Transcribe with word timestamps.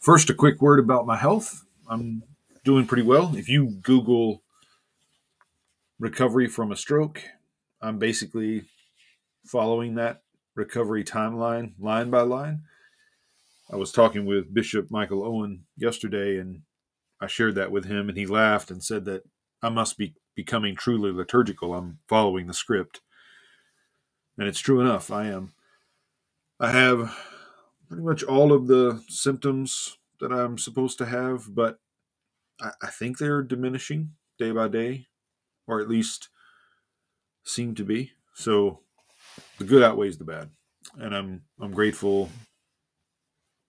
First, 0.00 0.30
a 0.30 0.34
quick 0.34 0.62
word 0.62 0.78
about 0.80 1.06
my 1.06 1.16
health. 1.16 1.66
I'm 1.86 2.22
doing 2.64 2.86
pretty 2.86 3.02
well. 3.02 3.36
If 3.36 3.50
you 3.50 3.66
Google 3.82 4.42
recovery 5.98 6.46
from 6.46 6.72
a 6.72 6.76
stroke, 6.76 7.22
I'm 7.82 7.98
basically 7.98 8.62
following 9.44 9.96
that 9.96 10.22
recovery 10.54 11.04
timeline 11.04 11.74
line 11.78 12.08
by 12.08 12.22
line. 12.22 12.62
I 13.70 13.76
was 13.76 13.92
talking 13.92 14.24
with 14.24 14.54
Bishop 14.54 14.90
Michael 14.90 15.22
Owen 15.22 15.66
yesterday, 15.76 16.38
and 16.38 16.62
I 17.20 17.26
shared 17.26 17.54
that 17.56 17.70
with 17.70 17.84
him, 17.84 18.08
and 18.08 18.16
he 18.16 18.24
laughed 18.24 18.70
and 18.70 18.82
said 18.82 19.04
that 19.04 19.24
I 19.62 19.68
must 19.68 19.98
be 19.98 20.14
becoming 20.34 20.76
truly 20.76 21.12
liturgical. 21.12 21.74
I'm 21.74 21.98
following 22.08 22.46
the 22.46 22.54
script. 22.54 23.02
And 24.38 24.48
it's 24.48 24.60
true 24.60 24.80
enough, 24.80 25.10
I 25.10 25.26
am. 25.26 25.52
I 26.58 26.70
have 26.70 27.14
pretty 27.90 28.04
much 28.04 28.22
all 28.22 28.52
of 28.52 28.68
the 28.68 29.02
symptoms 29.08 29.98
that 30.20 30.32
I'm 30.32 30.58
supposed 30.58 30.96
to 30.98 31.06
have, 31.06 31.52
but 31.52 31.80
I, 32.60 32.70
I 32.82 32.86
think 32.86 33.18
they're 33.18 33.42
diminishing 33.42 34.12
day 34.38 34.52
by 34.52 34.68
day, 34.68 35.06
or 35.66 35.80
at 35.80 35.88
least 35.88 36.28
seem 37.44 37.74
to 37.74 37.84
be. 37.84 38.12
So 38.32 38.78
the 39.58 39.64
good 39.64 39.82
outweighs 39.82 40.18
the 40.18 40.24
bad. 40.24 40.50
And 40.98 41.14
I'm 41.14 41.42
I'm 41.60 41.72
grateful 41.72 42.30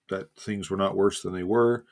that 0.09 0.29
things 0.35 0.69
were 0.69 0.77
not 0.77 0.95
worse 0.95 1.21
than 1.21 1.33
they 1.33 1.43
were. 1.43 1.85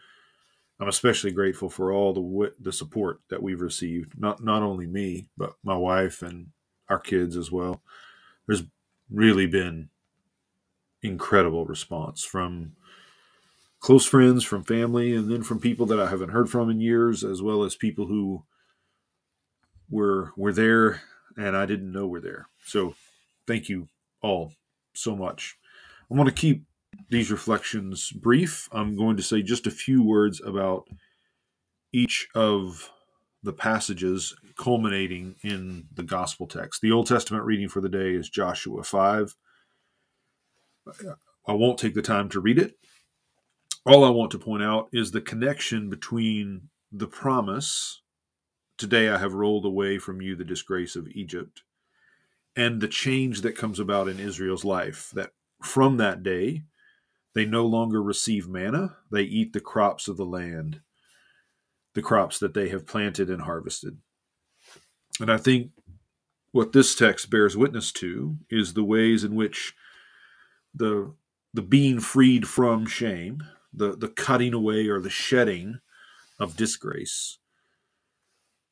I'm 0.79 0.87
especially 0.87 1.31
grateful 1.31 1.69
for 1.69 1.91
all 1.91 2.13
the 2.13 2.53
the 2.59 2.71
support 2.71 3.21
that 3.29 3.41
we've 3.41 3.61
received. 3.61 4.19
Not 4.19 4.43
not 4.43 4.61
only 4.61 4.85
me, 4.85 5.29
but 5.35 5.55
my 5.63 5.75
wife 5.75 6.21
and 6.21 6.47
our 6.89 6.99
kids 6.99 7.35
as 7.35 7.51
well. 7.51 7.81
There's 8.47 8.63
really 9.09 9.47
been 9.47 9.89
incredible 11.01 11.65
response 11.65 12.23
from 12.23 12.73
close 13.79 14.05
friends, 14.05 14.43
from 14.43 14.63
family, 14.63 15.15
and 15.15 15.31
then 15.31 15.43
from 15.43 15.59
people 15.59 15.85
that 15.87 15.99
I 15.99 16.09
haven't 16.09 16.29
heard 16.29 16.49
from 16.49 16.69
in 16.69 16.81
years, 16.81 17.23
as 17.23 17.41
well 17.41 17.63
as 17.63 17.75
people 17.75 18.07
who 18.07 18.43
were 19.89 20.33
were 20.35 20.53
there 20.53 21.01
and 21.37 21.55
I 21.55 21.65
didn't 21.65 21.91
know 21.91 22.07
were 22.07 22.21
there. 22.21 22.47
So 22.65 22.95
thank 23.47 23.69
you 23.69 23.87
all 24.21 24.53
so 24.93 25.15
much. 25.15 25.57
I 26.11 26.15
want 26.15 26.27
to 26.27 26.35
keep 26.35 26.65
these 27.09 27.31
reflections 27.31 28.11
brief. 28.11 28.67
I'm 28.71 28.95
going 28.95 29.17
to 29.17 29.23
say 29.23 29.41
just 29.41 29.67
a 29.67 29.71
few 29.71 30.03
words 30.03 30.41
about 30.41 30.87
each 31.93 32.27
of 32.35 32.91
the 33.41 33.53
passages 33.53 34.35
culminating 34.57 35.35
in 35.43 35.85
the 35.93 36.03
gospel 36.03 36.45
text. 36.45 36.81
The 36.81 36.91
Old 36.91 37.07
Testament 37.07 37.45
reading 37.45 37.69
for 37.69 37.79
the 37.79 37.89
day 37.89 38.13
is 38.13 38.29
Joshua 38.29 38.83
5. 38.83 39.35
I 41.47 41.53
won't 41.53 41.79
take 41.79 41.93
the 41.93 42.01
time 42.01 42.29
to 42.29 42.39
read 42.39 42.59
it. 42.59 42.77
All 43.85 44.03
I 44.03 44.09
want 44.09 44.31
to 44.31 44.39
point 44.39 44.63
out 44.63 44.89
is 44.91 45.11
the 45.11 45.21
connection 45.21 45.89
between 45.89 46.69
the 46.91 47.07
promise, 47.07 48.01
Today 48.79 49.09
I 49.09 49.17
have 49.17 49.33
rolled 49.33 49.65
away 49.65 49.97
from 49.97 50.21
you 50.21 50.37
the 50.37 50.45
disgrace 50.45 50.95
of 50.95 51.09
Egypt, 51.09 51.63
and 52.55 52.79
the 52.79 52.87
change 52.87 53.41
that 53.41 53.57
comes 53.57 53.77
about 53.77 54.07
in 54.07 54.21
Israel's 54.21 54.63
life. 54.63 55.11
That 55.13 55.31
from 55.61 55.97
that 55.97 56.23
day, 56.23 56.63
they 57.33 57.43
no 57.43 57.65
longer 57.65 58.01
receive 58.01 58.47
manna, 58.47 58.95
they 59.11 59.23
eat 59.23 59.51
the 59.51 59.59
crops 59.59 60.07
of 60.07 60.15
the 60.15 60.25
land, 60.25 60.79
the 61.93 62.01
crops 62.01 62.39
that 62.39 62.53
they 62.53 62.69
have 62.69 62.87
planted 62.87 63.29
and 63.29 63.41
harvested. 63.41 63.97
And 65.19 65.29
I 65.29 65.35
think 65.35 65.71
what 66.51 66.71
this 66.71 66.95
text 66.95 67.29
bears 67.29 67.57
witness 67.57 67.91
to 67.93 68.37
is 68.49 68.75
the 68.75 68.85
ways 68.85 69.25
in 69.25 69.35
which 69.35 69.73
the 70.73 71.13
the 71.53 71.61
being 71.61 71.99
freed 71.99 72.47
from 72.47 72.85
shame, 72.85 73.43
the, 73.73 73.95
the 73.95 74.07
cutting 74.07 74.53
away 74.53 74.87
or 74.87 74.99
the 74.99 75.09
shedding 75.09 75.79
of 76.39 76.55
disgrace, 76.55 77.39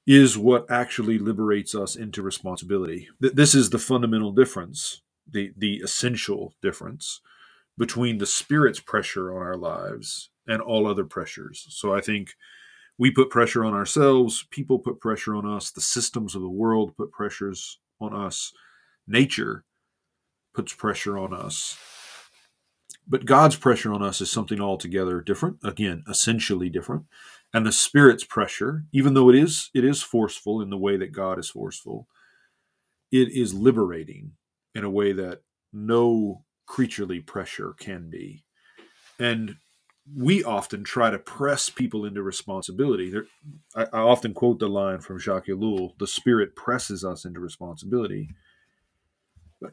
is 0.05 0.37
what 0.37 0.69
actually 0.69 1.17
liberates 1.17 1.73
us 1.75 1.95
into 1.95 2.21
responsibility. 2.21 3.09
This 3.19 3.55
is 3.55 3.71
the 3.71 3.79
fundamental 3.79 4.31
difference, 4.31 5.01
the, 5.29 5.53
the 5.57 5.77
essential 5.77 6.53
difference 6.61 7.19
between 7.77 8.19
the 8.19 8.25
Spirit's 8.25 8.79
pressure 8.79 9.35
on 9.35 9.41
our 9.41 9.57
lives 9.57 10.29
and 10.47 10.61
all 10.61 10.87
other 10.87 11.03
pressures. 11.03 11.65
So 11.69 11.93
I 11.93 12.01
think 12.01 12.29
we 12.97 13.11
put 13.11 13.29
pressure 13.29 13.65
on 13.65 13.73
ourselves, 13.73 14.45
people 14.49 14.79
put 14.79 15.01
pressure 15.01 15.35
on 15.35 15.45
us, 15.45 15.71
the 15.71 15.81
systems 15.81 16.35
of 16.35 16.41
the 16.41 16.49
world 16.49 16.95
put 16.95 17.11
pressures 17.11 17.79
on 17.99 18.15
us, 18.15 18.53
nature 19.07 19.63
puts 20.57 20.73
pressure 20.73 21.19
on 21.19 21.35
us. 21.35 21.77
But 23.07 23.25
God's 23.27 23.55
pressure 23.55 23.93
on 23.93 24.01
us 24.01 24.21
is 24.21 24.31
something 24.31 24.59
altogether 24.59 25.21
different, 25.21 25.57
again, 25.63 26.03
essentially 26.09 26.67
different. 26.67 27.03
And 27.53 27.63
the 27.63 27.71
Spirit's 27.71 28.23
pressure, 28.23 28.85
even 28.91 29.13
though 29.13 29.29
it 29.29 29.35
is 29.35 29.69
it 29.75 29.85
is 29.85 30.01
forceful 30.01 30.59
in 30.59 30.71
the 30.71 30.77
way 30.77 30.97
that 30.97 31.11
God 31.11 31.37
is 31.37 31.47
forceful, 31.47 32.07
it 33.11 33.29
is 33.29 33.53
liberating 33.53 34.31
in 34.73 34.83
a 34.83 34.89
way 34.89 35.13
that 35.13 35.41
no 35.71 36.43
creaturely 36.65 37.19
pressure 37.19 37.75
can 37.77 38.09
be. 38.09 38.43
And 39.19 39.57
we 40.11 40.43
often 40.43 40.83
try 40.83 41.11
to 41.11 41.19
press 41.19 41.69
people 41.69 42.03
into 42.03 42.23
responsibility. 42.23 43.11
There, 43.11 43.25
I, 43.75 43.83
I, 43.93 43.99
often 43.99 44.33
quote 44.33 44.57
the 44.57 44.69
line 44.69 45.01
from 45.01 45.19
Jacques 45.19 45.47
Ellul 45.47 45.91
the 45.99 46.07
Spirit 46.07 46.55
presses 46.55 47.05
us 47.05 47.25
into 47.25 47.39
responsibility. 47.39 48.29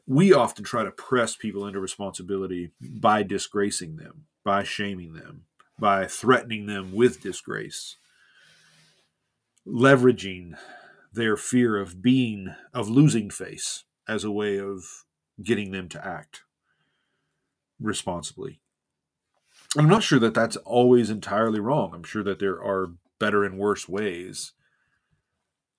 We 0.07 0.33
often 0.33 0.65
try 0.65 0.85
to 0.85 0.91
press 0.91 1.37
people 1.37 1.67
into 1.67 1.81
responsibility 1.81 2.73
by 2.81 3.23
disgracing 3.23 3.97
them, 3.97 4.27
by 4.45 4.63
shaming 4.63 5.13
them, 5.13 5.45
by 5.79 6.07
threatening 6.07 6.67
them 6.67 6.93
with 6.93 7.21
disgrace, 7.23 7.97
leveraging 9.67 10.57
their 11.13 11.37
fear 11.37 11.77
of 11.77 12.03
being, 12.03 12.55
of 12.73 12.89
losing 12.89 13.31
face 13.31 13.85
as 14.09 14.25
a 14.25 14.31
way 14.31 14.59
of 14.59 15.05
getting 15.43 15.71
them 15.71 15.89
to 15.91 16.07
act 16.07 16.43
responsibly. 17.81 18.61
I'm 19.77 19.89
not 19.89 20.03
sure 20.03 20.19
that 20.21 20.35
that's 20.35 20.57
always 20.57 21.11
entirely 21.11 21.61
wrong. 21.61 21.93
I'm 21.95 22.05
sure 22.05 22.23
that 22.23 22.39
there 22.39 22.63
are 22.63 22.93
better 23.19 23.45
and 23.45 23.59
worse 23.59 23.89
ways 23.89 24.53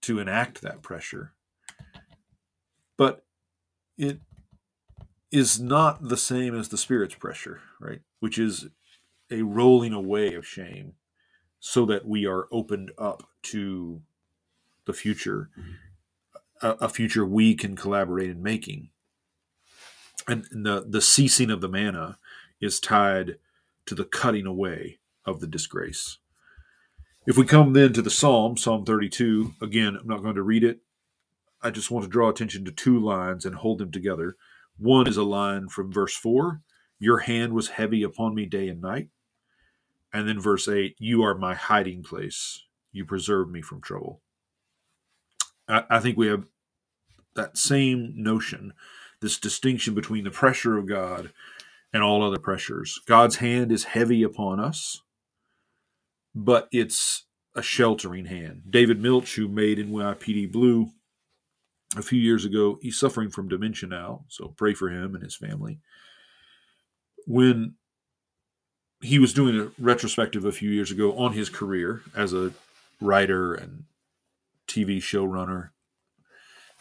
to 0.02 0.20
enact 0.20 0.62
that 0.62 0.82
pressure. 0.82 1.34
But 2.98 3.25
it 3.98 4.20
is 5.32 5.60
not 5.60 6.08
the 6.08 6.18
same 6.18 6.56
as 6.56 6.70
the 6.70 6.78
spirit's 6.78 7.16
pressure, 7.16 7.62
right? 7.80 8.02
Which 8.20 8.38
is 8.38 8.68
a 9.32 9.42
rolling 9.42 9.94
away 9.94 10.34
of 10.34 10.46
shame 10.46 10.94
so 11.60 11.86
that 11.86 12.06
we 12.08 12.26
are 12.26 12.48
opened 12.52 12.92
up 12.98 13.28
to 13.42 14.02
the 14.86 14.94
future, 14.94 15.50
a, 16.62 16.70
a 16.82 16.90
future 16.90 17.26
we 17.26 17.56
can 17.56 17.76
collaborate 17.76 18.30
in 18.30 18.44
making. 18.44 18.90
And 20.28 20.46
the, 20.52 20.86
the 20.88 21.02
ceasing 21.02 21.52
of 21.52 21.62
the 21.62 21.70
manna 21.70 22.18
is 22.62 22.80
tied 22.80 23.38
to 23.88 23.96
the 23.96 24.06
cutting 24.06 24.46
away 24.46 25.00
of 25.26 25.40
the 25.40 25.48
disgrace. 25.48 26.18
If 27.28 27.38
we 27.38 27.46
come 27.46 27.74
then 27.74 27.94
to 27.94 28.02
the 28.02 28.12
Psalm, 28.12 28.58
Psalm 28.58 28.86
32, 28.86 29.56
again, 29.62 29.98
I'm 30.00 30.08
not 30.08 30.22
going 30.22 30.36
to 30.36 30.44
read 30.44 30.64
it. 30.64 30.82
I 31.66 31.72
just 31.72 31.90
want 31.90 32.04
to 32.04 32.12
draw 32.12 32.30
attention 32.30 32.64
to 32.66 32.72
two 32.72 33.00
lines 33.00 33.44
and 33.44 33.56
hold 33.56 33.80
them 33.80 33.92
together. 33.92 34.38
One 34.78 35.08
is 35.08 35.18
a 35.18 35.24
line 35.24 35.68
from 35.68 35.92
verse 35.92 36.16
4 36.16 36.62
Your 37.00 37.20
hand 37.20 37.54
was 37.54 37.70
heavy 37.70 38.04
upon 38.04 38.36
me 38.36 38.46
day 38.46 38.70
and 38.70 38.80
night. 38.80 39.10
And 40.14 40.30
then 40.30 40.40
verse 40.40 40.68
8 40.68 40.96
You 41.00 41.24
are 41.24 41.36
my 41.36 41.56
hiding 41.56 42.04
place. 42.04 42.62
You 42.92 43.04
preserve 43.04 43.50
me 43.50 43.64
from 43.64 43.82
trouble. 43.82 44.22
I, 45.68 45.84
I 45.90 46.00
think 46.00 46.20
we 46.20 46.28
have 46.28 46.44
that 47.34 47.58
same 47.58 48.14
notion, 48.16 48.74
this 49.20 49.40
distinction 49.40 49.96
between 49.96 50.24
the 50.24 50.30
pressure 50.30 50.78
of 50.78 50.88
God 50.88 51.32
and 51.92 52.04
all 52.04 52.22
other 52.22 52.38
pressures. 52.38 53.02
God's 53.08 53.38
hand 53.38 53.72
is 53.72 53.86
heavy 53.86 54.22
upon 54.22 54.60
us, 54.60 55.02
but 56.36 56.68
it's 56.72 57.26
a 57.56 57.64
sheltering 57.64 58.26
hand. 58.26 58.66
David 58.70 59.02
Milch, 59.02 59.34
who 59.34 59.48
made 59.48 59.80
NYPD 59.80 60.52
Blue 60.52 60.92
a 61.96 62.02
few 62.02 62.20
years 62.20 62.46
ago, 62.46 62.78
he's 62.82 63.00
suffering 63.00 63.30
from 63.30 63.48
dementia 63.48 63.88
now, 63.88 64.26
so 64.28 64.54
pray 64.58 64.74
for 64.74 64.90
him 64.90 65.16
and 65.16 65.24
his 65.24 65.36
family. 65.36 65.80
When 67.26 67.76
he 69.02 69.20
was 69.20 69.34
doing 69.34 69.60
a 69.60 69.72
retrospective 69.80 70.46
a 70.46 70.52
few 70.52 70.70
years 70.70 70.92
ago 70.92 71.18
on 71.18 71.34
his 71.34 71.50
career 71.50 72.02
as 72.16 72.34
a 72.34 72.54
writer 73.00 73.54
and 73.54 73.84
TV 74.68 74.98
showrunner, 74.98 75.70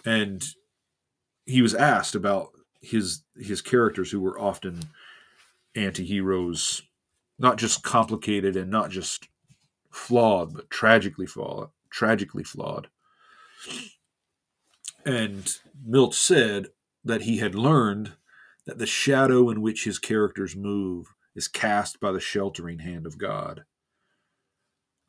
and 0.04 0.44
he 1.46 1.62
was 1.62 1.74
asked 1.74 2.14
about 2.14 2.50
his 2.80 3.22
his 3.36 3.60
characters 3.60 4.10
who 4.10 4.20
were 4.20 4.38
often 4.38 4.80
anti-heroes, 5.74 6.82
not 7.38 7.56
just 7.56 7.82
complicated 7.82 8.56
and 8.56 8.70
not 8.70 8.90
just 8.90 9.28
flawed, 9.90 10.54
but 10.54 10.70
tragically 10.70 11.26
flawed, 11.26 11.70
tragically 11.90 12.44
flawed. 12.44 12.88
And 15.04 15.56
Milch 15.84 16.14
said 16.14 16.68
that 17.04 17.22
he 17.22 17.38
had 17.38 17.54
learned 17.54 18.12
that 18.66 18.78
the 18.78 18.86
shadow 18.86 19.50
in 19.50 19.60
which 19.60 19.84
his 19.84 19.98
characters 19.98 20.56
move 20.56 21.14
is 21.34 21.48
cast 21.48 22.00
by 22.00 22.12
the 22.12 22.20
sheltering 22.20 22.78
hand 22.78 23.06
of 23.06 23.18
God. 23.18 23.64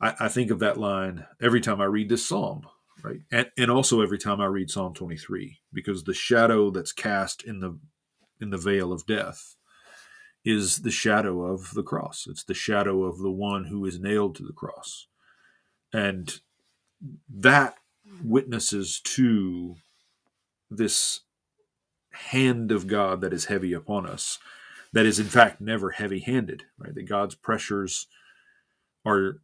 I, 0.00 0.14
I 0.20 0.28
think 0.28 0.50
of 0.50 0.58
that 0.58 0.76
line 0.76 1.26
every 1.40 1.60
time 1.60 1.80
I 1.80 1.84
read 1.84 2.08
this 2.08 2.26
psalm, 2.26 2.66
right? 3.02 3.20
And, 3.30 3.46
and 3.56 3.70
also 3.70 4.02
every 4.02 4.18
time 4.18 4.40
I 4.40 4.46
read 4.46 4.70
Psalm 4.70 4.92
23, 4.92 5.58
because 5.72 6.04
the 6.04 6.14
shadow 6.14 6.70
that's 6.70 6.92
cast 6.92 7.42
in 7.44 7.60
the 7.60 7.78
in 8.38 8.50
the 8.50 8.58
vale 8.58 8.92
of 8.92 9.06
death 9.06 9.56
is 10.44 10.82
the 10.82 10.90
shadow 10.90 11.42
of 11.42 11.72
the 11.72 11.82
cross. 11.82 12.26
It's 12.28 12.44
the 12.44 12.54
shadow 12.54 13.04
of 13.04 13.18
the 13.18 13.30
one 13.30 13.64
who 13.64 13.86
is 13.86 13.98
nailed 13.98 14.36
to 14.36 14.44
the 14.44 14.52
cross. 14.52 15.06
And 15.92 16.38
that 17.28 17.76
witnesses 18.22 19.00
to 19.04 19.76
this 20.70 21.20
hand 22.10 22.72
of 22.72 22.86
God 22.86 23.20
that 23.20 23.32
is 23.32 23.46
heavy 23.46 23.72
upon 23.72 24.06
us, 24.06 24.38
that 24.92 25.06
is 25.06 25.18
in 25.18 25.26
fact 25.26 25.60
never 25.60 25.90
heavy 25.90 26.20
handed, 26.20 26.64
right? 26.78 26.94
That 26.94 27.08
God's 27.08 27.34
pressures 27.34 28.06
are 29.04 29.40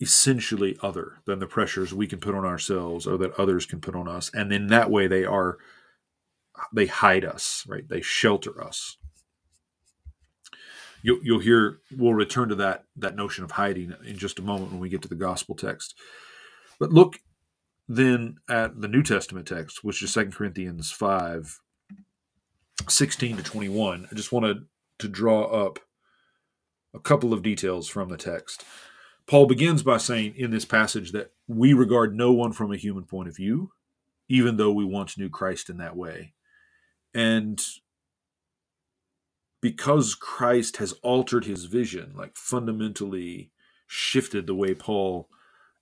essentially 0.00 0.78
other 0.82 1.18
than 1.26 1.38
the 1.38 1.46
pressures 1.46 1.92
we 1.92 2.06
can 2.06 2.18
put 2.18 2.34
on 2.34 2.44
ourselves 2.44 3.06
or 3.06 3.18
that 3.18 3.38
others 3.38 3.66
can 3.66 3.80
put 3.80 3.94
on 3.94 4.08
us. 4.08 4.30
And 4.32 4.52
in 4.52 4.68
that 4.68 4.90
way, 4.90 5.06
they 5.06 5.24
are, 5.24 5.58
they 6.72 6.86
hide 6.86 7.24
us, 7.24 7.64
right? 7.68 7.86
They 7.86 8.00
shelter 8.00 8.64
us. 8.64 8.96
You'll, 11.02 11.20
you'll 11.22 11.40
hear, 11.40 11.78
we'll 11.96 12.14
return 12.14 12.48
to 12.48 12.54
that, 12.56 12.84
that 12.96 13.16
notion 13.16 13.44
of 13.44 13.52
hiding 13.52 13.94
in 14.04 14.16
just 14.16 14.38
a 14.38 14.42
moment 14.42 14.72
when 14.72 14.80
we 14.80 14.88
get 14.88 15.02
to 15.02 15.08
the 15.08 15.14
gospel 15.14 15.54
text. 15.54 15.94
But 16.78 16.92
look 16.92 17.20
then 17.92 18.36
at 18.48 18.80
the 18.80 18.86
New 18.86 19.02
Testament 19.02 19.48
text, 19.48 19.82
which 19.82 20.00
is 20.00 20.14
2 20.14 20.26
Corinthians 20.26 20.92
5 20.92 21.60
16 22.88 23.36
to 23.36 23.42
21. 23.42 24.06
I 24.10 24.14
just 24.14 24.30
wanted 24.30 24.64
to 25.00 25.08
draw 25.08 25.46
up 25.46 25.80
a 26.94 27.00
couple 27.00 27.32
of 27.32 27.42
details 27.42 27.88
from 27.88 28.08
the 28.08 28.16
text. 28.16 28.64
Paul 29.26 29.46
begins 29.46 29.82
by 29.82 29.96
saying 29.96 30.34
in 30.36 30.52
this 30.52 30.64
passage 30.64 31.10
that 31.10 31.32
we 31.48 31.72
regard 31.72 32.14
no 32.14 32.30
one 32.30 32.52
from 32.52 32.72
a 32.72 32.76
human 32.76 33.04
point 33.04 33.28
of 33.28 33.36
view, 33.36 33.72
even 34.28 34.56
though 34.56 34.72
we 34.72 34.84
once 34.84 35.18
knew 35.18 35.28
Christ 35.28 35.68
in 35.68 35.76
that 35.78 35.96
way. 35.96 36.32
And 37.12 37.60
because 39.60 40.14
Christ 40.14 40.76
has 40.76 40.92
altered 41.02 41.44
his 41.44 41.64
vision, 41.64 42.12
like 42.16 42.36
fundamentally 42.36 43.50
shifted 43.88 44.46
the 44.46 44.54
way 44.54 44.74
Paul 44.74 45.28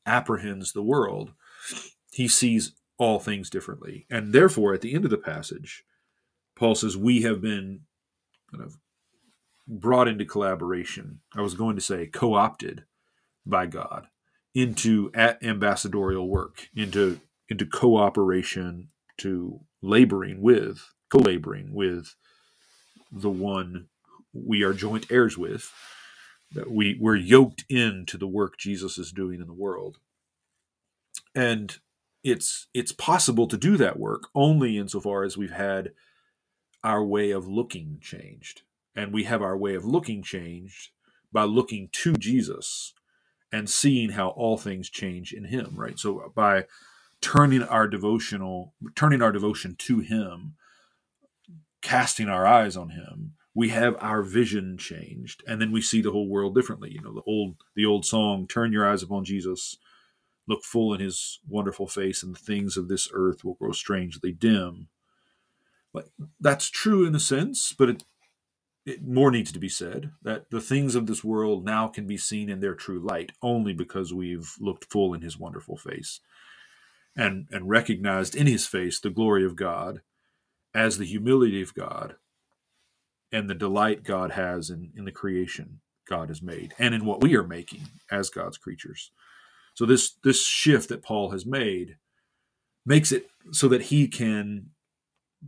apprehends 0.07 0.73
the 0.73 0.83
world, 0.83 1.33
he 2.19 2.27
sees 2.27 2.73
all 2.99 3.21
things 3.21 3.49
differently. 3.49 4.05
And 4.11 4.33
therefore, 4.33 4.75
at 4.75 4.81
the 4.81 4.93
end 4.93 5.05
of 5.05 5.11
the 5.13 5.17
passage, 5.17 5.85
Paul 6.57 6.75
says, 6.75 6.97
We 6.97 7.23
have 7.23 7.41
been 7.41 7.83
kind 8.51 8.65
of 8.65 8.77
brought 9.69 10.09
into 10.09 10.25
collaboration. 10.25 11.21
I 11.37 11.43
was 11.43 11.55
going 11.55 11.77
to 11.77 11.81
say 11.81 12.09
co 12.09 12.35
opted 12.35 12.85
by 13.47 13.67
God 13.67 14.09
into 14.53 15.13
ambassadorial 15.15 16.29
work, 16.29 16.69
into 16.75 17.21
into 17.49 17.65
cooperation, 17.65 18.89
to 19.19 19.61
laboring 19.81 20.43
with, 20.43 20.93
co-laboring 21.11 21.73
with 21.73 22.17
the 23.13 23.31
one 23.31 23.87
we 24.33 24.65
are 24.65 24.75
joint 24.75 25.07
heirs 25.09 25.39
with, 25.39 25.71
that 26.51 26.69
we 26.69 26.99
we're 27.01 27.15
yoked 27.15 27.65
into 27.69 28.19
the 28.19 28.27
work 28.27 28.59
Jesus 28.59 28.99
is 28.99 29.13
doing 29.13 29.41
in 29.41 29.47
the 29.47 29.53
world. 29.55 29.99
And 31.33 31.79
it's 32.25 32.67
it's 32.75 32.93
possible 32.93 33.47
to 33.47 33.57
do 33.57 33.77
that 33.77 33.99
work 33.99 34.29
only 34.35 34.77
insofar 34.77 35.25
as 35.25 35.37
we've 35.37 35.51
had 35.53 35.93
our 36.83 37.05
way 37.05 37.31
of 37.31 37.47
looking 37.49 37.99
changed. 38.01 38.63
And 38.95 39.13
we 39.13 39.25
have 39.25 39.43
our 39.43 39.57
way 39.57 39.75
of 39.75 39.85
looking 39.85 40.23
changed 40.23 40.91
by 41.33 41.45
looking 41.45 41.89
to 41.93 42.15
Jesus 42.15 42.95
and 43.53 43.69
seeing 43.69 44.11
how 44.11 44.29
all 44.29 44.57
things 44.57 44.91
change 44.91 45.33
in 45.33 45.45
him, 45.45 45.75
right? 45.77 45.99
So 45.99 46.33
by 46.35 46.65
turning 47.21 47.63
our 47.63 47.89
devotional 47.89 48.75
turning 48.95 49.23
our 49.23 49.33
devotion 49.33 49.75
to 49.77 50.01
him, 50.01 50.55
casting 51.83 52.29
our 52.29 52.47
eyes 52.47 52.77
on 52.77 52.91
him, 52.91 53.35
we 53.55 53.71
have 53.71 53.97
our 54.01 54.23
vision 54.23 54.77
changed 54.79 55.43
and 55.47 55.61
then 55.61 55.73
we 55.73 55.81
see 55.81 56.01
the 56.01 56.13
whole 56.13 56.29
world 56.29 56.55
differently. 56.55 56.91
You 56.91 57.01
know, 57.03 57.15
the 57.15 57.23
old 57.27 57.57
the 57.75 57.87
old 57.87 58.05
song 58.05 58.47
turn 58.47 58.73
your 58.73 58.89
eyes 58.89 59.03
upon 59.03 59.25
Jesus 59.25 59.77
look 60.49 60.65
full 60.65 60.95
in 60.95 61.01
his 61.01 61.39
wonderful 61.47 61.87
face, 61.87 62.23
and 62.23 62.35
the 62.35 62.41
things 62.41 62.77
of 62.77 62.89
this 62.89 63.09
earth 63.13 63.45
will 63.45 63.55
grow 63.55 63.73
strangely 63.73 64.33
dim. 64.33 64.89
Like 65.93 66.07
that's 66.41 66.71
true 66.71 67.07
in 67.07 67.15
a 67.15 67.21
sense, 67.21 67.75
but 67.77 67.91
it, 67.91 68.05
it 68.87 69.07
more 69.07 69.31
needs 69.31 69.53
to 69.53 69.59
be 69.59 69.69
said 69.69 70.13
that 70.23 70.51
the 70.51 70.61
things 70.61 70.95
of 70.95 71.07
this 71.07 71.23
world 71.23 71.65
now 71.65 71.89
can 71.89 72.07
be 72.07 72.17
seen 72.17 72.49
in 72.49 72.61
their 72.61 72.75
true 72.75 72.99
light 72.99 73.33
only 73.43 73.73
because 73.73 74.13
we've 74.13 74.55
looked 74.59 74.91
full 74.91 75.15
in 75.15 75.21
his 75.23 75.39
wonderful 75.39 75.77
face 75.77 76.21
and 77.17 77.49
and 77.51 77.69
recognized 77.69 78.35
in 78.35 78.47
his 78.47 78.67
face 78.67 79.01
the 79.01 79.11
glory 79.11 79.45
of 79.45 79.57
God 79.57 80.01
as 80.75 80.99
the 80.99 81.07
humility 81.07 81.61
of 81.61 81.75
God 81.75 82.17
and 83.33 83.49
the 83.49 83.55
delight 83.55 84.05
God 84.05 84.33
has 84.33 84.71
in, 84.71 84.93
in 84.97 85.05
the 85.05 85.13
creation 85.13 85.81
God 86.09 86.29
has 86.29 86.41
made 86.41 86.75
and 86.79 86.95
in 86.95 87.05
what 87.05 87.21
we 87.21 87.37
are 87.37 87.47
making 87.47 87.83
as 88.11 88.31
God's 88.31 88.57
creatures. 88.57 89.11
So 89.79 89.87
this 89.87 90.15
this 90.25 90.45
shift 90.45 90.89
that 90.89 91.05
Paul 91.05 91.31
has 91.31 91.47
made 91.47 91.99
makes 92.85 93.13
it 93.13 93.31
so 93.53 93.69
that 93.69 93.83
he 93.83 94.09
can 94.09 94.71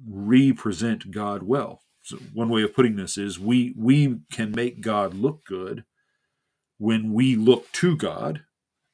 represent 0.09 1.11
God 1.11 1.43
well. 1.43 1.83
So 2.03 2.17
one 2.33 2.49
way 2.49 2.63
of 2.63 2.73
putting 2.73 2.95
this 2.95 3.19
is 3.19 3.41
we 3.41 3.75
we 3.77 4.21
can 4.31 4.53
make 4.53 4.83
God 4.83 5.15
look 5.15 5.45
good 5.45 5.83
when 6.79 7.13
we 7.13 7.35
look 7.35 7.73
to 7.73 7.97
God 7.97 8.45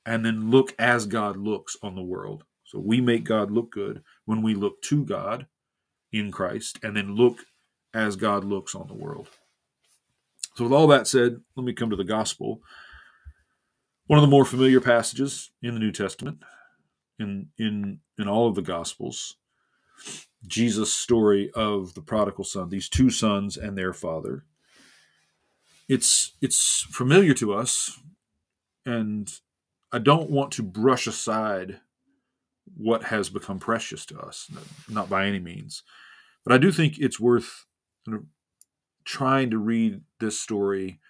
and 0.07 0.25
then 0.25 0.51
look 0.51 0.75
as 0.79 1.05
God 1.05 1.37
looks 1.37 1.77
on 1.83 1.97
the 1.97 2.03
world. 2.03 2.45
So 2.65 2.79
we 2.79 3.03
make 3.03 3.25
God 3.25 3.51
look 3.51 3.71
good 3.71 4.03
when 4.25 4.41
we 4.41 4.55
look 4.55 4.81
to 4.85 5.05
God 5.05 5.47
in 6.13 6.33
Christ 6.33 6.79
and 6.83 6.97
then 6.97 7.15
look 7.15 7.41
as 7.93 8.17
God 8.17 8.43
looks 8.43 8.75
on 8.75 8.89
the 8.89 8.95
world. 8.95 9.29
So 10.55 10.65
with 10.65 10.73
all 10.73 10.87
that 10.87 11.07
said, 11.07 11.43
let 11.57 11.65
me 11.67 11.75
come 11.75 11.91
to 11.91 11.97
the 11.97 12.05
gospel. 12.05 12.63
One 14.07 14.19
of 14.19 14.23
the 14.23 14.31
more 14.31 14.45
familiar 14.45 14.81
passages 14.81 15.51
in 15.63 15.75
the 15.75 15.81
New 15.81 15.91
Testament, 15.91 16.43
in 17.19 17.49
in 17.59 18.01
in 18.19 18.29
all 18.29 18.47
of 18.49 18.55
the 18.55 18.63
Gospels, 18.63 19.37
Jesus' 20.47 20.95
story 20.95 21.51
of 21.55 21.95
the 21.95 22.03
prodigal 22.03 22.45
son, 22.45 22.69
these 22.69 22.89
two 22.89 23.11
sons 23.11 23.57
and 23.57 23.77
their 23.77 23.93
father. 23.93 24.45
It's 25.89 26.37
it's 26.41 26.87
familiar 26.91 27.35
to 27.35 27.53
us, 27.55 27.99
and 28.85 29.33
I 29.91 29.99
don't 29.99 30.31
want 30.31 30.53
to 30.53 30.63
brush 30.63 31.09
aside 31.09 31.81
what 32.77 33.05
has 33.05 33.29
become 33.29 33.59
precious 33.59 34.07
to 34.07 34.21
us, 34.21 34.51
not 34.89 35.09
by 35.09 35.27
any 35.27 35.41
means. 35.41 35.83
But 36.45 36.53
I 36.53 36.59
do 36.59 36.71
think 36.71 36.99
it's 36.99 37.19
worth 37.19 37.67
trying 39.05 39.51
to 39.51 39.59
read 39.59 40.03
this 40.21 40.39
story 40.39 41.01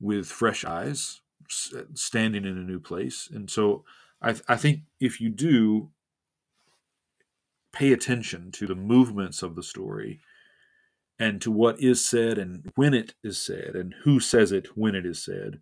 with 0.00 0.26
fresh 0.26 0.64
eyes 0.64 1.20
standing 1.48 2.44
in 2.44 2.58
a 2.58 2.62
new 2.62 2.80
place. 2.80 3.28
And 3.32 3.50
so 3.50 3.84
I, 4.22 4.34
I 4.48 4.56
think 4.56 4.80
if 5.00 5.20
you 5.20 5.28
do 5.28 5.90
pay 7.72 7.92
attention 7.92 8.52
to 8.52 8.66
the 8.66 8.74
movements 8.74 9.42
of 9.42 9.56
the 9.56 9.62
story 9.62 10.20
and 11.18 11.40
to 11.42 11.50
what 11.50 11.80
is 11.80 12.04
said 12.04 12.38
and 12.38 12.70
when 12.74 12.94
it 12.94 13.14
is 13.22 13.40
said 13.40 13.74
and 13.74 13.94
who 14.04 14.20
says 14.20 14.52
it 14.52 14.76
when 14.76 14.94
it 14.94 15.04
is 15.04 15.22
said, 15.24 15.60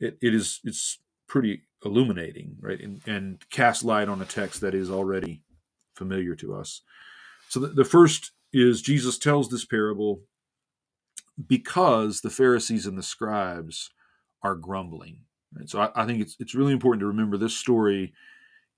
it, 0.00 0.18
it 0.20 0.34
is 0.34 0.60
it's 0.64 0.98
pretty 1.26 1.62
illuminating, 1.84 2.56
right? 2.60 2.80
And, 2.80 3.00
and 3.06 3.48
cast 3.50 3.84
light 3.84 4.08
on 4.08 4.20
a 4.20 4.26
text 4.26 4.60
that 4.60 4.74
is 4.74 4.90
already 4.90 5.42
familiar 5.94 6.34
to 6.36 6.54
us. 6.54 6.82
So 7.48 7.60
the, 7.60 7.68
the 7.68 7.84
first 7.84 8.32
is 8.52 8.82
Jesus 8.82 9.18
tells 9.18 9.48
this 9.48 9.64
parable 9.64 10.20
because 11.46 12.20
the 12.20 12.30
Pharisees 12.30 12.86
and 12.86 12.96
the 12.96 13.02
scribes 13.02 13.90
are 14.44 14.54
grumbling. 14.54 15.22
Right? 15.56 15.68
So 15.68 15.80
I, 15.80 15.90
I 15.96 16.06
think 16.06 16.20
it's 16.20 16.36
it's 16.38 16.54
really 16.54 16.72
important 16.72 17.00
to 17.00 17.06
remember 17.06 17.36
this 17.36 17.56
story 17.56 18.12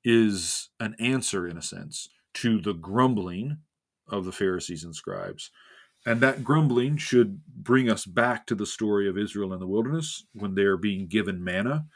is 0.05 0.71
an 0.81 0.95
answer, 0.99 1.47
in 1.47 1.59
a 1.59 1.63
sense, 1.63 2.09
to 2.35 2.61
the 2.61 2.73
grumbling 2.73 3.59
of 4.09 4.25
the 4.25 4.33
Pharisees 4.33 4.85
and 4.85 4.95
scribes. 4.95 5.51
And 6.07 6.21
that 6.21 6.45
grumbling 6.45 6.97
should 6.97 7.41
bring 7.47 7.91
us 7.91 8.07
back 8.07 8.47
to 8.47 8.55
the 8.55 8.67
story 8.67 9.09
of 9.09 9.19
Israel 9.19 9.53
in 9.53 9.59
the 9.59 9.67
wilderness 9.67 10.25
when 10.33 10.55
they're 10.55 10.77
being 10.77 11.09
given 11.09 11.43
manna. 11.43 11.87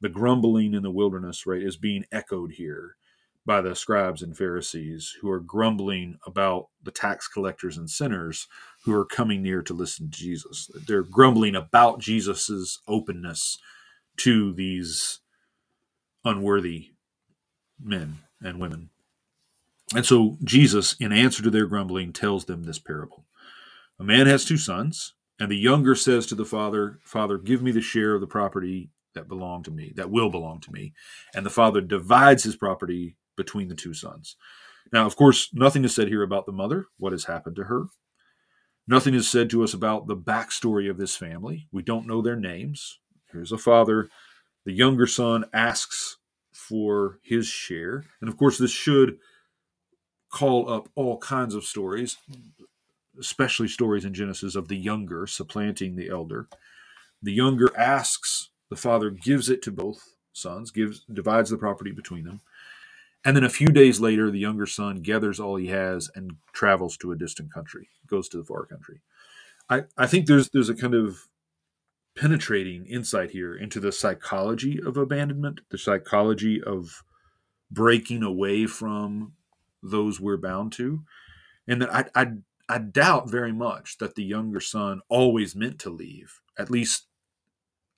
The 0.00 0.08
grumbling 0.08 0.74
in 0.74 0.84
the 0.84 0.90
wilderness, 0.90 1.46
right, 1.46 1.62
is 1.62 1.76
being 1.76 2.04
echoed 2.12 2.52
here 2.52 2.96
by 3.44 3.60
the 3.60 3.74
scribes 3.74 4.22
and 4.22 4.36
Pharisees 4.36 5.16
who 5.20 5.30
are 5.30 5.40
grumbling 5.40 6.18
about 6.26 6.66
the 6.82 6.90
tax 6.92 7.26
collectors 7.26 7.76
and 7.78 7.88
sinners 7.88 8.46
who 8.86 8.94
are 8.94 9.04
coming 9.04 9.42
near 9.42 9.62
to 9.62 9.74
listen 9.74 10.10
to 10.10 10.18
Jesus. 10.18 10.70
They're 10.86 11.02
grumbling 11.02 11.54
about 11.54 12.00
Jesus's 12.00 12.80
openness 12.88 13.58
to 14.18 14.54
these 14.54 15.20
unworthy 16.24 16.92
men 17.78 18.20
and 18.40 18.58
women. 18.58 18.90
And 19.94 20.06
so 20.06 20.38
Jesus, 20.42 20.96
in 20.98 21.12
answer 21.12 21.42
to 21.42 21.50
their 21.50 21.66
grumbling, 21.66 22.12
tells 22.12 22.46
them 22.46 22.64
this 22.64 22.78
parable. 22.78 23.24
A 24.00 24.04
man 24.04 24.26
has 24.26 24.44
two 24.44 24.56
sons. 24.56 25.12
And 25.38 25.50
the 25.50 25.56
younger 25.56 25.94
says 25.94 26.26
to 26.26 26.34
the 26.34 26.46
father, 26.46 26.98
Father, 27.04 27.36
give 27.36 27.62
me 27.62 27.70
the 27.70 27.82
share 27.82 28.14
of 28.14 28.22
the 28.22 28.26
property 28.26 28.88
that 29.14 29.28
belong 29.28 29.62
to 29.64 29.70
me, 29.70 29.92
that 29.96 30.10
will 30.10 30.30
belong 30.30 30.60
to 30.60 30.72
me. 30.72 30.94
And 31.34 31.44
the 31.44 31.50
father 31.50 31.82
divides 31.82 32.44
his 32.44 32.56
property 32.56 33.16
between 33.36 33.68
the 33.68 33.74
two 33.74 33.92
sons. 33.92 34.36
Now, 34.92 35.04
of 35.04 35.16
course, 35.16 35.50
nothing 35.52 35.84
is 35.84 35.94
said 35.94 36.08
here 36.08 36.22
about 36.22 36.46
the 36.46 36.52
mother, 36.52 36.86
what 36.96 37.12
has 37.12 37.24
happened 37.24 37.56
to 37.56 37.64
her. 37.64 37.86
Nothing 38.88 39.14
is 39.14 39.28
said 39.28 39.50
to 39.50 39.64
us 39.64 39.74
about 39.74 40.06
the 40.06 40.16
backstory 40.16 40.88
of 40.88 40.96
this 40.96 41.16
family. 41.16 41.66
We 41.72 41.82
don't 41.82 42.06
know 42.06 42.22
their 42.22 42.36
names. 42.36 43.00
Here's 43.32 43.52
a 43.52 43.58
father. 43.58 44.08
The 44.64 44.72
younger 44.72 45.06
son 45.06 45.44
asks 45.52 46.18
for 46.52 47.18
his 47.22 47.46
share. 47.46 48.04
And 48.20 48.28
of 48.28 48.36
course, 48.36 48.58
this 48.58 48.70
should 48.70 49.18
call 50.30 50.68
up 50.70 50.88
all 50.94 51.18
kinds 51.18 51.54
of 51.54 51.64
stories, 51.64 52.16
especially 53.18 53.68
stories 53.68 54.04
in 54.04 54.14
Genesis 54.14 54.54
of 54.54 54.68
the 54.68 54.76
younger 54.76 55.26
supplanting 55.26 55.96
the 55.96 56.08
elder. 56.08 56.48
The 57.22 57.32
younger 57.32 57.76
asks, 57.76 58.50
the 58.70 58.76
father 58.76 59.10
gives 59.10 59.48
it 59.48 59.62
to 59.62 59.72
both 59.72 60.14
sons, 60.32 60.70
gives 60.70 61.04
divides 61.12 61.50
the 61.50 61.56
property 61.56 61.92
between 61.92 62.24
them. 62.24 62.40
And 63.26 63.36
then 63.36 63.42
a 63.42 63.50
few 63.50 63.66
days 63.66 63.98
later, 63.98 64.30
the 64.30 64.38
younger 64.38 64.66
son 64.66 65.02
gathers 65.02 65.40
all 65.40 65.56
he 65.56 65.66
has 65.66 66.08
and 66.14 66.36
travels 66.52 66.96
to 66.98 67.10
a 67.10 67.16
distant 67.16 67.52
country, 67.52 67.88
goes 68.06 68.28
to 68.28 68.36
the 68.36 68.44
far 68.44 68.64
country. 68.64 69.00
I, 69.68 69.82
I 69.98 70.06
think 70.06 70.26
there's 70.26 70.48
there's 70.50 70.68
a 70.68 70.76
kind 70.76 70.94
of 70.94 71.26
penetrating 72.16 72.86
insight 72.86 73.32
here 73.32 73.52
into 73.56 73.80
the 73.80 73.90
psychology 73.90 74.80
of 74.80 74.96
abandonment, 74.96 75.62
the 75.70 75.76
psychology 75.76 76.62
of 76.62 77.02
breaking 77.68 78.22
away 78.22 78.64
from 78.66 79.32
those 79.82 80.20
we're 80.20 80.36
bound 80.36 80.70
to, 80.74 81.02
and 81.66 81.82
that 81.82 81.92
I, 81.92 82.04
I 82.14 82.26
I 82.68 82.78
doubt 82.78 83.28
very 83.28 83.52
much 83.52 83.98
that 83.98 84.14
the 84.14 84.22
younger 84.22 84.60
son 84.60 85.00
always 85.08 85.56
meant 85.56 85.80
to 85.80 85.90
leave. 85.90 86.40
At 86.56 86.70
least 86.70 87.08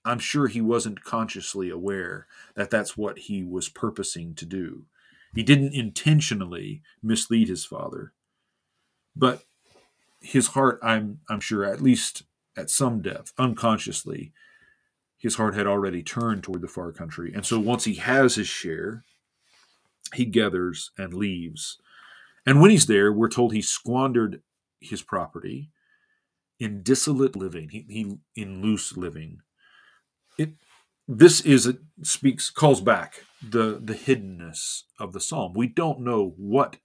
I'm 0.06 0.20
sure 0.20 0.46
he 0.46 0.62
wasn't 0.62 1.04
consciously 1.04 1.68
aware 1.68 2.26
that 2.54 2.70
that's 2.70 2.96
what 2.96 3.18
he 3.18 3.44
was 3.44 3.68
purposing 3.68 4.34
to 4.36 4.46
do. 4.46 4.86
He 5.34 5.42
didn't 5.42 5.74
intentionally 5.74 6.82
mislead 7.02 7.48
his 7.48 7.64
father, 7.64 8.12
but 9.14 9.44
his 10.20 10.48
heart, 10.48 10.80
I'm 10.82 11.20
I'm 11.28 11.40
sure, 11.40 11.64
at 11.64 11.82
least 11.82 12.24
at 12.56 12.70
some 12.70 13.00
depth, 13.00 13.32
unconsciously, 13.38 14.32
his 15.18 15.36
heart 15.36 15.54
had 15.54 15.66
already 15.66 16.02
turned 16.02 16.42
toward 16.42 16.62
the 16.62 16.68
far 16.68 16.92
country. 16.92 17.32
And 17.34 17.44
so 17.46 17.58
once 17.58 17.84
he 17.84 17.94
has 17.94 18.34
his 18.34 18.48
share, 18.48 19.04
he 20.14 20.24
gathers 20.24 20.90
and 20.96 21.14
leaves. 21.14 21.78
And 22.46 22.60
when 22.60 22.70
he's 22.70 22.86
there, 22.86 23.12
we're 23.12 23.28
told 23.28 23.52
he 23.52 23.62
squandered 23.62 24.42
his 24.80 25.02
property 25.02 25.70
in 26.58 26.82
dissolute 26.82 27.36
living, 27.36 27.68
he, 27.68 27.84
he 27.88 28.40
in 28.40 28.62
loose 28.62 28.96
living. 28.96 29.40
It 30.36 30.54
this 31.08 31.40
is 31.40 31.66
it 31.66 31.78
speaks 32.02 32.50
calls 32.50 32.82
back 32.82 33.24
the 33.42 33.80
the 33.82 33.94
hiddenness 33.94 34.82
of 35.00 35.12
the 35.12 35.20
psalm. 35.20 35.54
We 35.54 35.66
don't 35.66 36.00
know 36.00 36.34
what 36.36 36.76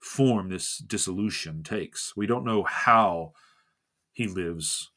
form 0.00 0.48
this 0.48 0.78
dissolution 0.78 1.62
takes. 1.62 2.16
We 2.16 2.26
don't 2.26 2.44
know 2.44 2.62
how 2.62 3.32
he 4.12 4.28
lives 4.28 4.90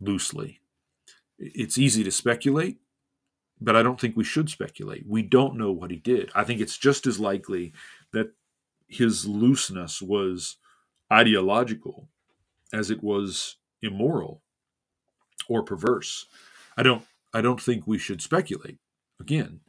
loosely. 0.00 0.60
It's 1.38 1.78
easy 1.78 2.04
to 2.04 2.10
speculate, 2.10 2.78
but 3.60 3.76
I 3.76 3.82
don't 3.82 4.00
think 4.00 4.16
we 4.16 4.24
should 4.24 4.48
speculate. 4.48 5.04
We 5.06 5.22
don't 5.22 5.56
know 5.56 5.72
what 5.72 5.90
he 5.90 5.96
did. 5.96 6.30
I 6.34 6.44
think 6.44 6.60
it's 6.60 6.78
just 6.78 7.06
as 7.06 7.18
likely 7.18 7.72
that 8.12 8.30
his 8.86 9.26
looseness 9.26 10.00
was 10.00 10.56
ideological 11.12 12.08
as 12.72 12.90
it 12.90 13.02
was 13.02 13.56
immoral 13.82 14.42
or 15.48 15.62
perverse. 15.62 16.26
I 16.76 16.82
don't 16.82 17.04
I 17.32 17.40
don't 17.40 17.60
think 17.60 17.86
we 17.86 17.98
should 17.98 18.22
speculate 18.22 18.78
again, 19.20 19.60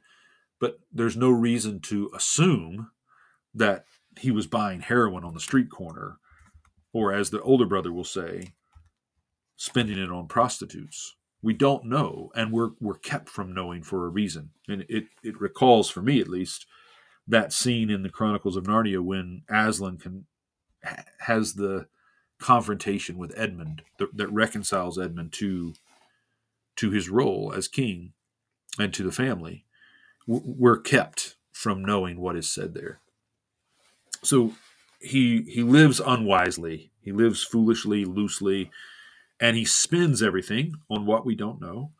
but 0.59 0.79
there's 0.91 1.17
no 1.17 1.29
reason 1.29 1.79
to 1.81 2.09
assume 2.15 2.91
that 3.53 3.85
he 4.19 4.31
was 4.31 4.47
buying 4.47 4.81
heroin 4.81 5.23
on 5.23 5.33
the 5.33 5.39
street 5.39 5.69
corner 5.69 6.17
or 6.93 7.13
as 7.13 7.29
the 7.29 7.41
older 7.41 7.65
brother 7.65 7.91
will 7.91 8.03
say 8.03 8.53
spending 9.55 9.99
it 9.99 10.11
on 10.11 10.27
prostitutes. 10.27 11.15
We 11.41 11.53
don't 11.53 11.85
know 11.85 12.31
and 12.35 12.51
we're 12.51 12.71
we're 12.79 12.97
kept 12.97 13.29
from 13.29 13.53
knowing 13.53 13.83
for 13.83 14.05
a 14.05 14.09
reason. 14.09 14.51
And 14.67 14.85
it 14.89 15.05
it 15.23 15.39
recalls 15.39 15.89
for 15.89 16.01
me 16.01 16.19
at 16.19 16.27
least 16.27 16.65
that 17.27 17.53
scene 17.53 17.89
in 17.89 18.03
the 18.03 18.09
chronicles 18.09 18.57
of 18.57 18.65
narnia 18.65 18.99
when 18.99 19.43
aslan 19.49 19.97
can 19.97 20.25
has 21.19 21.53
the 21.53 21.87
confrontation 22.39 23.17
with 23.17 23.37
edmund 23.37 23.83
that, 23.99 24.15
that 24.15 24.31
reconciles 24.31 24.97
edmund 24.97 25.33
to 25.33 25.73
to 26.79 26.91
his 26.91 27.09
role 27.09 27.53
as 27.55 27.67
king 27.67 28.13
and 28.79 28.93
to 28.93 29.03
the 29.03 29.11
family 29.11 29.65
we're 30.27 30.79
kept 30.79 31.35
from 31.51 31.83
knowing 31.83 32.19
what 32.19 32.35
is 32.35 32.51
said 32.51 32.73
there 32.73 32.99
so 34.23 34.53
he 35.01 35.43
he 35.43 35.63
lives 35.63 35.99
unwisely 35.99 36.91
he 37.01 37.11
lives 37.11 37.43
foolishly 37.43 38.05
loosely 38.05 38.69
and 39.39 39.55
he 39.55 39.65
spends 39.65 40.21
everything 40.21 40.75
on 40.89 41.05
what 41.05 41.25
we 41.25 41.35
don't 41.35 41.61
know. 41.61 41.91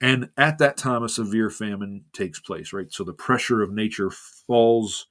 And 0.00 0.30
at 0.36 0.58
that 0.58 0.76
time, 0.76 1.02
a 1.02 1.08
severe 1.08 1.48
famine 1.48 2.04
takes 2.12 2.38
place, 2.38 2.72
right? 2.72 2.92
So 2.92 3.04
the 3.04 3.14
pressure 3.14 3.62
of 3.62 3.72
nature 3.72 4.10
falls 4.10 5.06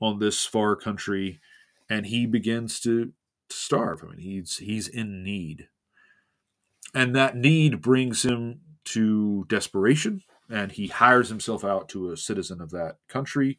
on 0.00 0.18
this 0.18 0.46
far 0.46 0.76
country, 0.76 1.40
and 1.90 2.06
he 2.06 2.26
begins 2.26 2.80
to, 2.80 3.12
to 3.48 3.56
starve. 3.56 4.02
I 4.02 4.12
mean, 4.12 4.18
he's 4.18 4.58
he's 4.58 4.88
in 4.88 5.22
need, 5.22 5.68
and 6.94 7.14
that 7.16 7.36
need 7.36 7.82
brings 7.82 8.24
him 8.24 8.60
to 8.84 9.44
desperation, 9.48 10.22
and 10.50 10.72
he 10.72 10.86
hires 10.88 11.28
himself 11.28 11.64
out 11.64 11.88
to 11.90 12.10
a 12.10 12.16
citizen 12.16 12.60
of 12.60 12.70
that 12.70 12.96
country. 13.08 13.58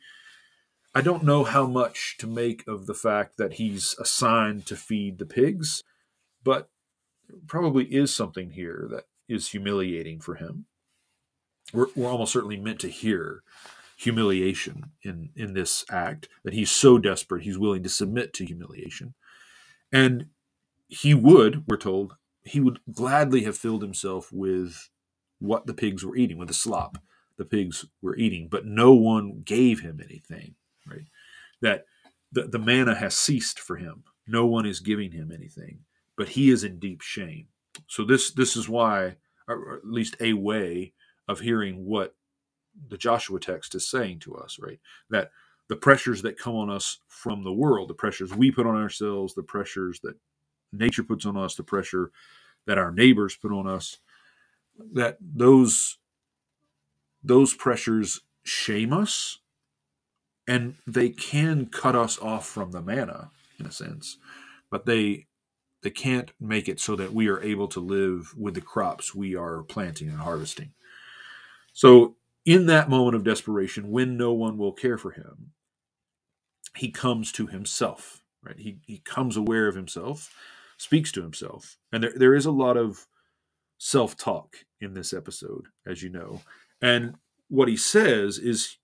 I 0.93 1.01
don't 1.01 1.23
know 1.23 1.43
how 1.43 1.67
much 1.67 2.15
to 2.19 2.27
make 2.27 2.65
of 2.67 2.85
the 2.85 2.93
fact 2.93 3.37
that 3.37 3.53
he's 3.53 3.95
assigned 3.99 4.65
to 4.67 4.75
feed 4.75 5.17
the 5.17 5.25
pigs, 5.25 5.83
but 6.43 6.69
probably 7.47 7.85
is 7.85 8.15
something 8.15 8.51
here 8.51 8.87
that 8.91 9.05
is 9.27 9.49
humiliating 9.49 10.21
for 10.21 10.35
him. 10.35 10.65
We're, 11.73 11.87
we're 11.95 12.09
almost 12.09 12.31
certainly 12.31 12.57
meant 12.57 12.79
to 12.81 12.89
hear 12.89 13.41
humiliation 13.97 14.91
in 15.03 15.29
in 15.35 15.53
this 15.53 15.85
act 15.89 16.27
that 16.43 16.53
he's 16.53 16.69
so 16.69 16.97
desperate 16.97 17.43
he's 17.43 17.57
willing 17.57 17.81
to 17.81 17.89
submit 17.89 18.33
to 18.33 18.45
humiliation 18.45 19.13
and 19.91 20.25
he 20.87 21.13
would 21.13 21.63
we're 21.67 21.77
told 21.77 22.15
he 22.45 22.59
would 22.59 22.79
gladly 22.91 23.43
have 23.43 23.57
filled 23.57 23.81
himself 23.81 24.31
with 24.31 24.89
what 25.39 25.65
the 25.65 25.73
pigs 25.73 26.05
were 26.05 26.15
eating 26.15 26.37
with 26.37 26.47
the 26.47 26.53
slop 26.53 26.97
the 27.37 27.45
pigs 27.45 27.85
were 28.01 28.15
eating 28.15 28.47
but 28.49 28.65
no 28.65 28.93
one 28.93 29.41
gave 29.43 29.81
him 29.81 29.99
anything 30.03 30.55
right 30.87 31.07
that 31.61 31.85
the, 32.31 32.43
the 32.43 32.59
manna 32.59 32.95
has 32.95 33.17
ceased 33.17 33.59
for 33.59 33.75
him 33.75 34.03
no 34.27 34.45
one 34.45 34.65
is 34.65 34.79
giving 34.79 35.11
him 35.11 35.31
anything 35.31 35.79
but 36.17 36.29
he 36.29 36.49
is 36.49 36.63
in 36.63 36.79
deep 36.79 37.01
shame. 37.01 37.47
So 37.87 38.03
this 38.05 38.31
this 38.31 38.55
is 38.55 38.69
why, 38.69 39.17
or 39.47 39.77
at 39.77 39.85
least 39.85 40.15
a 40.19 40.33
way 40.33 40.93
of 41.27 41.39
hearing 41.39 41.85
what 41.85 42.15
the 42.89 42.97
Joshua 42.97 43.39
text 43.39 43.75
is 43.75 43.89
saying 43.89 44.19
to 44.19 44.35
us, 44.35 44.57
right? 44.59 44.79
That 45.09 45.31
the 45.67 45.75
pressures 45.75 46.21
that 46.21 46.37
come 46.37 46.55
on 46.55 46.69
us 46.69 46.99
from 47.07 47.43
the 47.43 47.53
world, 47.53 47.89
the 47.89 47.95
pressures 47.95 48.33
we 48.33 48.51
put 48.51 48.67
on 48.67 48.75
ourselves, 48.75 49.33
the 49.33 49.43
pressures 49.43 49.99
that 50.03 50.15
nature 50.73 51.03
puts 51.03 51.25
on 51.25 51.37
us, 51.37 51.55
the 51.55 51.63
pressure 51.63 52.11
that 52.67 52.77
our 52.77 52.91
neighbors 52.91 53.35
put 53.35 53.51
on 53.51 53.67
us, 53.67 53.97
that 54.93 55.17
those 55.21 55.97
those 57.23 57.53
pressures 57.55 58.21
shame 58.43 58.93
us 58.93 59.39
and 60.47 60.75
they 60.87 61.09
can 61.09 61.65
cut 61.67 61.95
us 61.95 62.19
off 62.19 62.47
from 62.47 62.71
the 62.71 62.81
manna 62.81 63.31
in 63.59 63.65
a 63.65 63.71
sense 63.71 64.17
but 64.71 64.85
they 64.85 65.27
they 65.83 65.91
can't 65.91 66.33
make 66.41 66.69
it 66.69 66.81
so 66.81 66.97
that 66.97 67.13
we 67.13 67.29
are 67.29 67.41
able 67.43 67.69
to 67.69 67.81
live 67.81 68.35
with 68.37 68.55
the 68.55 68.61
crops 68.61 69.15
we 69.15 69.37
are 69.37 69.63
planting 69.63 70.09
and 70.09 70.19
harvesting. 70.19 70.73
So, 71.73 72.17
in 72.45 72.67
that 72.67 72.89
moment 72.89 73.15
of 73.15 73.23
desperation, 73.23 73.91
when 73.91 74.17
no 74.17 74.33
one 74.33 74.57
will 74.57 74.73
care 74.73 74.97
for 74.97 75.11
him, 75.11 75.51
he 76.75 76.91
comes 76.91 77.31
to 77.33 77.47
himself, 77.47 78.23
right? 78.43 78.57
He, 78.57 78.79
he 78.87 78.99
comes 78.99 79.37
aware 79.37 79.67
of 79.67 79.75
himself, 79.75 80.33
speaks 80.77 81.11
to 81.13 81.21
himself. 81.21 81.77
And 81.91 82.03
there, 82.03 82.13
there 82.15 82.35
is 82.35 82.45
a 82.45 82.51
lot 82.51 82.77
of 82.77 83.05
self 83.77 84.17
talk 84.17 84.57
in 84.81 84.93
this 84.93 85.13
episode, 85.13 85.67
as 85.85 86.01
you 86.03 86.09
know. 86.09 86.41
And 86.81 87.15
what 87.49 87.67
he 87.67 87.77
says 87.77 88.37
is 88.37 88.77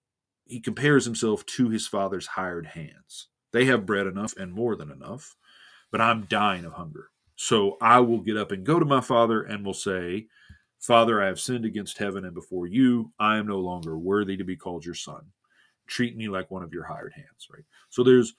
he 0.46 0.60
compares 0.60 1.06
himself 1.06 1.46
to 1.46 1.70
his 1.70 1.88
father's 1.88 2.28
hired 2.28 2.68
hands. 2.68 3.28
They 3.54 3.66
have 3.66 3.86
bread 3.86 4.08
enough 4.08 4.36
and 4.38 4.54
more 4.54 4.76
than 4.76 4.92
enough 4.92 5.36
but 5.92 6.02
I'm 6.02 6.26
dying 6.26 6.66
of 6.66 6.74
hunger. 6.74 7.10
So 7.36 7.78
I 7.82 8.00
will 8.00 8.22
get 8.22 8.38
up 8.38 8.52
and 8.52 8.66
go 8.66 8.80
to 8.80 8.86
my 8.86 9.02
father 9.02 9.44
and 9.44 9.66
will 9.66 9.74
say, 9.74 10.28
Father, 10.80 11.22
I 11.22 11.28
have 11.28 11.40
sinned 11.40 11.66
against 11.66 11.98
heaven 11.98 12.26
and 12.26 12.34
before 12.34 12.66
you. 12.66 13.12
I 13.20 13.38
am 13.38 13.48
no 13.48 13.60
longer 13.60 13.98
worthy 13.98 14.38
to 14.38 14.44
be 14.44 14.56
called 14.56 14.86
your 14.86 14.96
son. 14.96 15.22
Treat 15.88 16.16
me 16.16 16.30
like 16.30 16.50
one 16.50 16.64
of 16.64 16.74
your 16.74 16.86
hired 16.86 17.14
hands, 17.14 17.48
right? 17.54 17.66
So 17.90 18.04
there's 18.04 18.34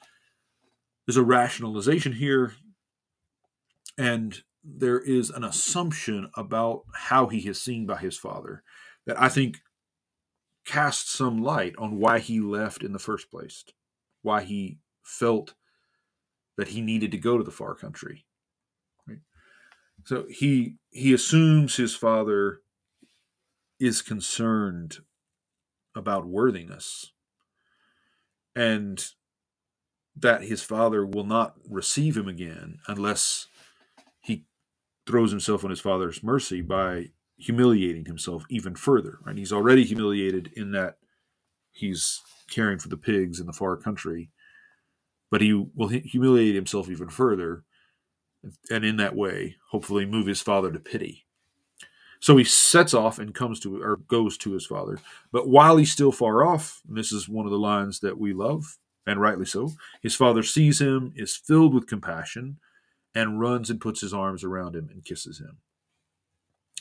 there's 1.06 1.16
a 1.16 1.22
rationalization 1.22 2.12
here. 2.12 2.54
And 3.98 4.42
there 4.64 5.00
is 5.00 5.30
an 5.30 5.44
assumption 5.44 6.30
about 6.36 6.82
how 6.94 7.26
he 7.26 7.48
is 7.48 7.60
seen 7.60 7.86
by 7.86 7.98
his 7.98 8.16
father 8.16 8.62
that 9.06 9.20
I 9.20 9.28
think 9.28 9.58
casts 10.64 11.12
some 11.12 11.42
light 11.42 11.74
on 11.78 11.98
why 11.98 12.20
he 12.20 12.40
left 12.40 12.82
in 12.82 12.92
the 12.92 12.98
first 12.98 13.30
place, 13.30 13.64
why 14.22 14.42
he 14.42 14.78
felt 15.02 15.54
that 16.56 16.68
he 16.68 16.80
needed 16.80 17.10
to 17.10 17.18
go 17.18 17.36
to 17.38 17.44
the 17.44 17.50
far 17.50 17.74
country. 17.74 18.24
Right? 19.06 19.18
So 20.04 20.26
he 20.28 20.76
he 20.90 21.12
assumes 21.12 21.76
his 21.76 21.96
father 21.96 22.60
is 23.80 24.02
concerned 24.02 24.98
about 25.94 26.26
worthiness 26.26 27.12
and 28.54 29.04
that 30.14 30.42
his 30.42 30.62
father 30.62 31.04
will 31.04 31.24
not 31.24 31.54
receive 31.68 32.16
him 32.16 32.28
again 32.28 32.78
unless 32.86 33.48
he 34.22 34.44
throws 35.06 35.30
himself 35.30 35.64
on 35.64 35.70
his 35.70 35.80
father's 35.80 36.22
mercy 36.22 36.62
by 36.62 37.10
humiliating 37.36 38.04
himself 38.04 38.44
even 38.48 38.74
further 38.74 39.18
right? 39.24 39.36
He's 39.36 39.52
already 39.52 39.84
humiliated 39.84 40.52
in 40.56 40.72
that 40.72 40.96
he's 41.72 42.20
caring 42.50 42.78
for 42.78 42.88
the 42.88 42.96
pigs 42.96 43.40
in 43.40 43.46
the 43.46 43.52
far 43.52 43.76
country 43.76 44.30
but 45.30 45.40
he 45.40 45.52
will 45.74 45.88
humiliate 45.88 46.54
himself 46.54 46.88
even 46.90 47.08
further 47.08 47.64
and 48.70 48.84
in 48.84 48.96
that 48.98 49.16
way 49.16 49.56
hopefully 49.70 50.04
move 50.04 50.26
his 50.26 50.40
father 50.42 50.70
to 50.70 50.78
pity. 50.78 51.24
So 52.20 52.36
he 52.36 52.44
sets 52.44 52.94
off 52.94 53.18
and 53.18 53.34
comes 53.34 53.58
to 53.60 53.82
or 53.82 53.96
goes 53.96 54.36
to 54.38 54.52
his 54.52 54.66
father 54.66 54.98
but 55.32 55.48
while 55.48 55.76
he's 55.76 55.90
still 55.90 56.12
far 56.12 56.44
off 56.44 56.80
and 56.86 56.96
this 56.96 57.12
is 57.12 57.28
one 57.28 57.46
of 57.46 57.52
the 57.52 57.58
lines 57.58 58.00
that 58.00 58.18
we 58.18 58.32
love 58.32 58.78
and 59.06 59.20
rightly 59.20 59.46
so 59.46 59.70
his 60.02 60.14
father 60.14 60.42
sees 60.42 60.80
him 60.80 61.12
is 61.16 61.34
filled 61.34 61.74
with 61.74 61.88
compassion 61.88 62.58
and 63.14 63.40
runs 63.40 63.70
and 63.70 63.80
puts 63.80 64.00
his 64.00 64.14
arms 64.14 64.44
around 64.44 64.74
him 64.74 64.88
and 64.90 65.04
kisses 65.04 65.38
him 65.38 65.58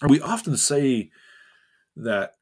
we 0.07 0.19
often 0.21 0.57
say 0.57 1.11
that 1.95 2.35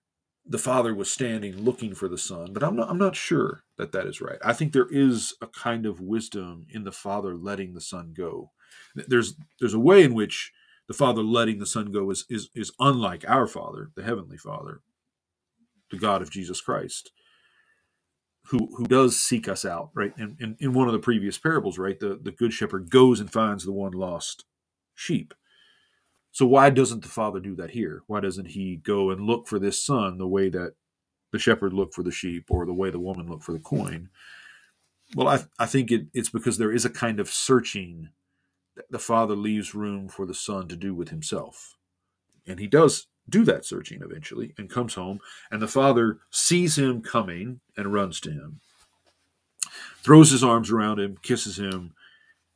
the 0.46 0.58
father 0.58 0.96
was 0.96 1.12
standing 1.12 1.58
looking 1.58 1.94
for 1.94 2.08
the 2.08 2.18
son, 2.18 2.54
but 2.54 2.64
I'm 2.64 2.76
not, 2.76 2.90
I'm 2.90 2.98
not 2.98 3.16
sure 3.16 3.64
that 3.78 3.92
that 3.92 4.08
is 4.08 4.22
right. 4.22 4.40
I 4.44 4.54
think 4.54 4.74
there 4.74 4.88
is 4.90 5.36
a 5.42 5.48
kind 5.48 5.86
of 5.86 6.00
wisdom 6.00 6.66
in 6.70 6.84
the 6.84 6.92
father 6.92 7.36
letting 7.36 7.74
the 7.74 7.82
son 7.82 8.14
go. 8.16 8.52
There's 8.96 9.36
there's 9.60 9.74
a 9.74 9.80
way 9.80 10.04
in 10.04 10.14
which 10.14 10.52
the 10.88 10.94
father 10.94 11.22
letting 11.22 11.60
the 11.60 11.66
son 11.66 11.92
go 11.92 12.10
is 12.10 12.26
is 12.30 12.50
is 12.56 12.72
unlike 12.80 13.26
our 13.28 13.48
father, 13.48 13.92
the 13.96 14.04
heavenly 14.04 14.38
father, 14.38 14.82
the 15.92 15.98
God 15.98 16.22
of 16.22 16.32
Jesus 16.32 16.62
Christ, 16.62 17.12
who 18.50 18.70
who 18.78 18.86
does 18.86 19.20
seek 19.20 19.48
us 19.48 19.66
out, 19.66 19.92
right? 19.96 20.14
In, 20.18 20.38
in 20.40 20.74
one 20.74 20.88
of 20.88 20.94
the 20.94 21.00
previous 21.00 21.38
parables, 21.38 21.78
right, 21.80 22.00
the, 22.00 22.20
the 22.22 22.32
good 22.32 22.54
shepherd 22.54 22.90
goes 22.90 23.20
and 23.20 23.32
finds 23.32 23.66
the 23.66 23.72
one 23.74 23.94
lost 23.94 24.46
sheep. 24.96 25.34
So 26.32 26.46
why 26.46 26.70
doesn't 26.70 27.04
the 27.04 27.10
father 27.10 27.40
do 27.40 27.56
that 27.58 27.72
here? 27.72 28.04
Why 28.08 28.20
doesn't 28.22 28.50
he 28.50 28.78
go 28.78 29.10
and 29.12 29.22
look 29.28 29.48
for 29.48 29.60
this 29.60 29.84
son 29.84 30.18
the 30.18 30.28
way 30.28 30.50
that 30.50 30.74
the 31.32 31.40
shepherd 31.40 31.74
looked 31.74 31.96
for 31.96 32.04
the 32.04 32.12
sheep 32.12 32.46
or 32.50 32.66
the 32.66 32.74
way 32.74 32.90
the 32.92 33.00
woman 33.00 33.28
looked 33.30 33.44
for 33.44 33.54
the 33.54 33.60
coin? 33.60 34.10
Well, 35.16 35.28
I, 35.28 35.46
I 35.60 35.66
think 35.68 35.92
it, 35.92 36.08
it's 36.14 36.30
because 36.30 36.58
there 36.58 36.72
is 36.72 36.86
a 36.86 36.90
kind 36.90 37.20
of 37.20 37.30
searching 37.30 38.10
that 38.78 38.92
the 38.92 39.00
father 39.00 39.36
leaves 39.36 39.76
room 39.76 40.10
for 40.10 40.26
the 40.26 40.36
son 40.36 40.68
to 40.70 40.78
do 40.78 40.96
with 40.96 41.10
himself. 41.10 41.78
And 42.48 42.60
he 42.60 42.68
does 42.68 43.08
do 43.30 43.44
that 43.46 43.66
searching 43.66 44.02
eventually 44.02 44.54
and 44.58 44.70
comes 44.70 44.94
home, 44.96 45.20
and 45.52 45.62
the 45.62 45.68
father 45.68 46.20
sees 46.30 46.78
him 46.78 47.02
coming 47.02 47.60
and 47.78 47.94
runs 47.94 48.20
to 48.22 48.32
him, 48.32 48.60
throws 50.04 50.32
his 50.32 50.44
arms 50.44 50.72
around 50.72 51.00
him, 51.00 51.18
kisses 51.22 51.58
him. 51.58 51.94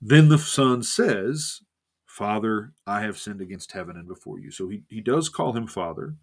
Then 0.02 0.30
the 0.30 0.38
son 0.38 0.84
says, 0.84 1.62
Father, 2.06 2.74
I 2.86 3.02
have 3.02 3.18
sinned 3.18 3.42
against 3.42 3.72
heaven 3.72 3.96
and 3.96 4.08
before 4.08 4.40
you. 4.40 4.52
So 4.52 4.68
he, 4.70 4.84
he 4.90 5.02
does 5.02 5.30
call 5.30 5.54
him 5.54 5.66
Father, 5.66 6.16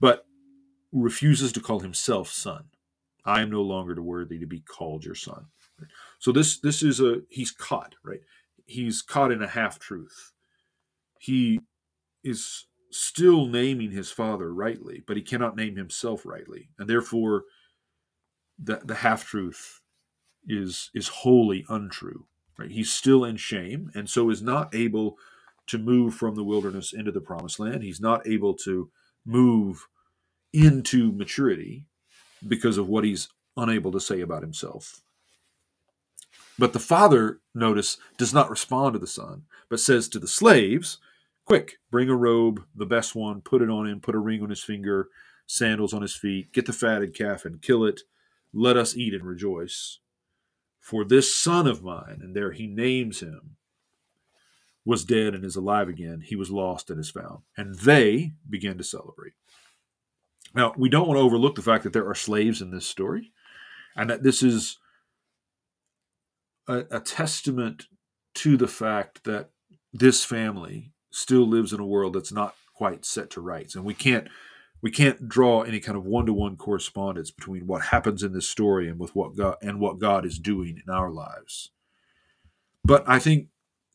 but 0.00 0.26
refuses 0.92 1.52
to 1.52 1.60
call 1.60 1.80
himself 1.80 2.30
Son. 2.30 2.64
I 3.24 3.42
am 3.42 3.50
no 3.50 3.62
longer 3.62 4.00
worthy 4.00 4.38
to 4.38 4.46
be 4.46 4.60
called 4.60 5.04
your 5.04 5.16
son. 5.16 5.46
So 6.18 6.32
this 6.32 6.58
this 6.60 6.82
is 6.82 7.00
a 7.00 7.22
he's 7.28 7.50
caught, 7.50 7.94
right? 8.02 8.22
He's 8.66 9.02
caught 9.02 9.32
in 9.32 9.42
a 9.42 9.48
half 9.48 9.78
truth. 9.78 10.32
He 11.18 11.60
is 12.24 12.66
still 12.98 13.46
naming 13.46 13.90
his 13.90 14.10
father 14.10 14.52
rightly, 14.52 15.02
but 15.06 15.16
he 15.16 15.22
cannot 15.22 15.56
name 15.56 15.76
himself 15.76 16.24
rightly. 16.24 16.68
And 16.78 16.88
therefore 16.88 17.44
the 18.58 18.80
the 18.84 18.96
half 18.96 19.26
truth 19.26 19.80
is 20.46 20.90
is 20.94 21.08
wholly 21.08 21.64
untrue. 21.68 22.26
Right? 22.58 22.70
He's 22.70 22.92
still 22.92 23.24
in 23.24 23.36
shame, 23.36 23.90
and 23.94 24.08
so 24.08 24.30
is 24.30 24.40
not 24.40 24.74
able 24.74 25.18
to 25.66 25.78
move 25.78 26.14
from 26.14 26.36
the 26.36 26.44
wilderness 26.44 26.92
into 26.92 27.12
the 27.12 27.20
promised 27.20 27.58
land. 27.60 27.82
He's 27.82 28.00
not 28.00 28.26
able 28.26 28.54
to 28.54 28.90
move 29.26 29.88
into 30.52 31.12
maturity 31.12 31.84
because 32.46 32.78
of 32.78 32.88
what 32.88 33.04
he's 33.04 33.28
unable 33.56 33.92
to 33.92 34.00
say 34.00 34.20
about 34.20 34.42
himself. 34.42 35.02
But 36.58 36.72
the 36.72 36.78
father, 36.78 37.40
notice, 37.54 37.98
does 38.16 38.32
not 38.32 38.48
respond 38.48 38.94
to 38.94 38.98
the 38.98 39.06
son, 39.06 39.42
but 39.68 39.80
says 39.80 40.08
to 40.08 40.18
the 40.18 40.28
slaves, 40.28 40.98
Quick, 41.46 41.78
bring 41.92 42.10
a 42.10 42.16
robe, 42.16 42.64
the 42.74 42.84
best 42.84 43.14
one, 43.14 43.40
put 43.40 43.62
it 43.62 43.70
on 43.70 43.86
him, 43.86 44.00
put 44.00 44.16
a 44.16 44.18
ring 44.18 44.42
on 44.42 44.50
his 44.50 44.64
finger, 44.64 45.08
sandals 45.46 45.94
on 45.94 46.02
his 46.02 46.16
feet, 46.16 46.52
get 46.52 46.66
the 46.66 46.72
fatted 46.72 47.14
calf 47.14 47.44
and 47.44 47.62
kill 47.62 47.84
it. 47.84 48.02
Let 48.52 48.76
us 48.76 48.96
eat 48.96 49.14
and 49.14 49.22
rejoice. 49.22 50.00
For 50.80 51.04
this 51.04 51.34
son 51.34 51.68
of 51.68 51.84
mine, 51.84 52.18
and 52.20 52.34
there 52.34 52.50
he 52.50 52.66
names 52.66 53.20
him, 53.20 53.56
was 54.84 55.04
dead 55.04 55.34
and 55.34 55.44
is 55.44 55.54
alive 55.54 55.88
again. 55.88 56.20
He 56.20 56.34
was 56.34 56.50
lost 56.50 56.90
and 56.90 56.98
is 56.98 57.10
found. 57.10 57.40
And 57.56 57.76
they 57.76 58.32
begin 58.48 58.76
to 58.78 58.84
celebrate. 58.84 59.34
Now, 60.52 60.74
we 60.76 60.88
don't 60.88 61.06
want 61.06 61.18
to 61.18 61.22
overlook 61.22 61.54
the 61.54 61.62
fact 61.62 61.84
that 61.84 61.92
there 61.92 62.08
are 62.08 62.14
slaves 62.14 62.60
in 62.60 62.70
this 62.70 62.86
story 62.86 63.32
and 63.94 64.10
that 64.10 64.22
this 64.24 64.42
is 64.42 64.78
a, 66.66 66.84
a 66.90 67.00
testament 67.00 67.86
to 68.34 68.56
the 68.56 68.68
fact 68.68 69.24
that 69.24 69.50
this 69.92 70.24
family 70.24 70.92
still 71.16 71.46
lives 71.46 71.72
in 71.72 71.80
a 71.80 71.86
world 71.86 72.12
that's 72.12 72.32
not 72.32 72.54
quite 72.74 73.04
set 73.06 73.30
to 73.30 73.40
rights. 73.40 73.74
And 73.74 73.84
we 73.84 73.94
can't 73.94 74.28
we 74.82 74.90
can't 74.90 75.26
draw 75.26 75.62
any 75.62 75.80
kind 75.80 75.96
of 75.96 76.04
one-to-one 76.04 76.56
correspondence 76.56 77.30
between 77.30 77.66
what 77.66 77.86
happens 77.86 78.22
in 78.22 78.34
this 78.34 78.48
story 78.48 78.88
and 78.88 79.00
with 79.00 79.16
what 79.16 79.34
God 79.34 79.56
and 79.62 79.80
what 79.80 79.98
God 79.98 80.26
is 80.26 80.38
doing 80.38 80.82
in 80.86 80.92
our 80.92 81.10
lives. 81.10 81.70
But 82.84 83.02
I 83.08 83.18
think 83.18 83.48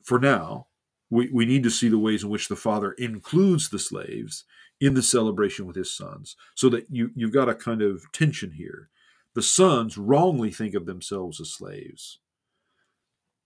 for 0.03 0.19
now, 0.19 0.67
we, 1.11 1.29
we 1.31 1.45
need 1.45 1.63
to 1.63 1.69
see 1.69 1.89
the 1.89 1.99
ways 1.99 2.23
in 2.23 2.29
which 2.29 2.47
the 2.47 2.55
father 2.55 2.93
includes 2.93 3.69
the 3.69 3.79
slaves 3.79 4.43
in 4.79 4.95
the 4.95 5.03
celebration 5.03 5.67
with 5.67 5.75
his 5.75 5.95
sons, 5.95 6.35
so 6.55 6.67
that 6.69 6.87
you, 6.89 7.11
you've 7.13 7.33
got 7.33 7.47
a 7.47 7.53
kind 7.53 7.83
of 7.83 8.11
tension 8.11 8.53
here. 8.53 8.89
The 9.35 9.43
sons 9.43 9.95
wrongly 9.95 10.49
think 10.49 10.73
of 10.73 10.87
themselves 10.87 11.39
as 11.39 11.53
slaves, 11.53 12.19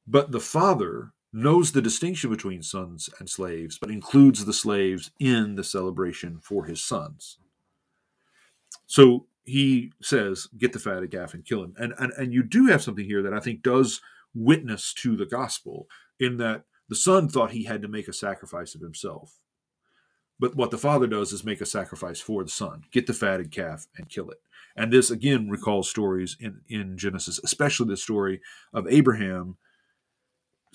but 0.07 0.31
the 0.31 0.39
father 0.39 1.11
knows 1.35 1.73
the 1.73 1.81
distinction 1.81 2.29
between 2.29 2.63
sons 2.63 3.09
and 3.19 3.29
slaves, 3.29 3.77
but 3.77 3.91
includes 3.91 4.45
the 4.45 4.53
slaves 4.53 5.11
in 5.19 5.55
the 5.55 5.65
celebration 5.65 6.39
for 6.41 6.63
his 6.63 6.81
sons. 6.81 7.39
So 8.87 9.27
he 9.43 9.91
says, 10.01 10.47
Get 10.57 10.71
the 10.71 10.79
fatted 10.79 11.11
calf 11.11 11.33
and 11.33 11.43
kill 11.43 11.61
him. 11.61 11.73
And, 11.77 11.93
and, 11.99 12.13
and 12.13 12.33
you 12.33 12.41
do 12.41 12.67
have 12.67 12.81
something 12.81 13.03
here 13.03 13.21
that 13.21 13.33
I 13.33 13.41
think 13.41 13.61
does 13.61 13.99
witness 14.33 14.93
to 14.93 15.17
the 15.17 15.25
gospel, 15.25 15.87
in 16.21 16.37
that 16.37 16.63
the 16.87 16.95
son 16.95 17.27
thought 17.27 17.51
he 17.51 17.65
had 17.65 17.81
to 17.81 17.89
make 17.89 18.07
a 18.07 18.13
sacrifice 18.13 18.73
of 18.73 18.79
himself. 18.79 19.39
But 20.39 20.55
what 20.55 20.71
the 20.71 20.77
father 20.77 21.07
does 21.07 21.33
is 21.33 21.43
make 21.43 21.59
a 21.59 21.65
sacrifice 21.65 22.21
for 22.21 22.45
the 22.45 22.49
son. 22.49 22.83
Get 22.91 23.07
the 23.07 23.13
fatted 23.13 23.51
calf 23.51 23.87
and 23.97 24.07
kill 24.07 24.29
it. 24.29 24.37
And 24.75 24.91
this 24.91 25.11
again 25.11 25.49
recalls 25.49 25.89
stories 25.89 26.37
in, 26.39 26.61
in 26.69 26.97
Genesis, 26.97 27.41
especially 27.43 27.87
the 27.87 27.97
story 27.97 28.39
of 28.73 28.87
Abraham 28.87 29.57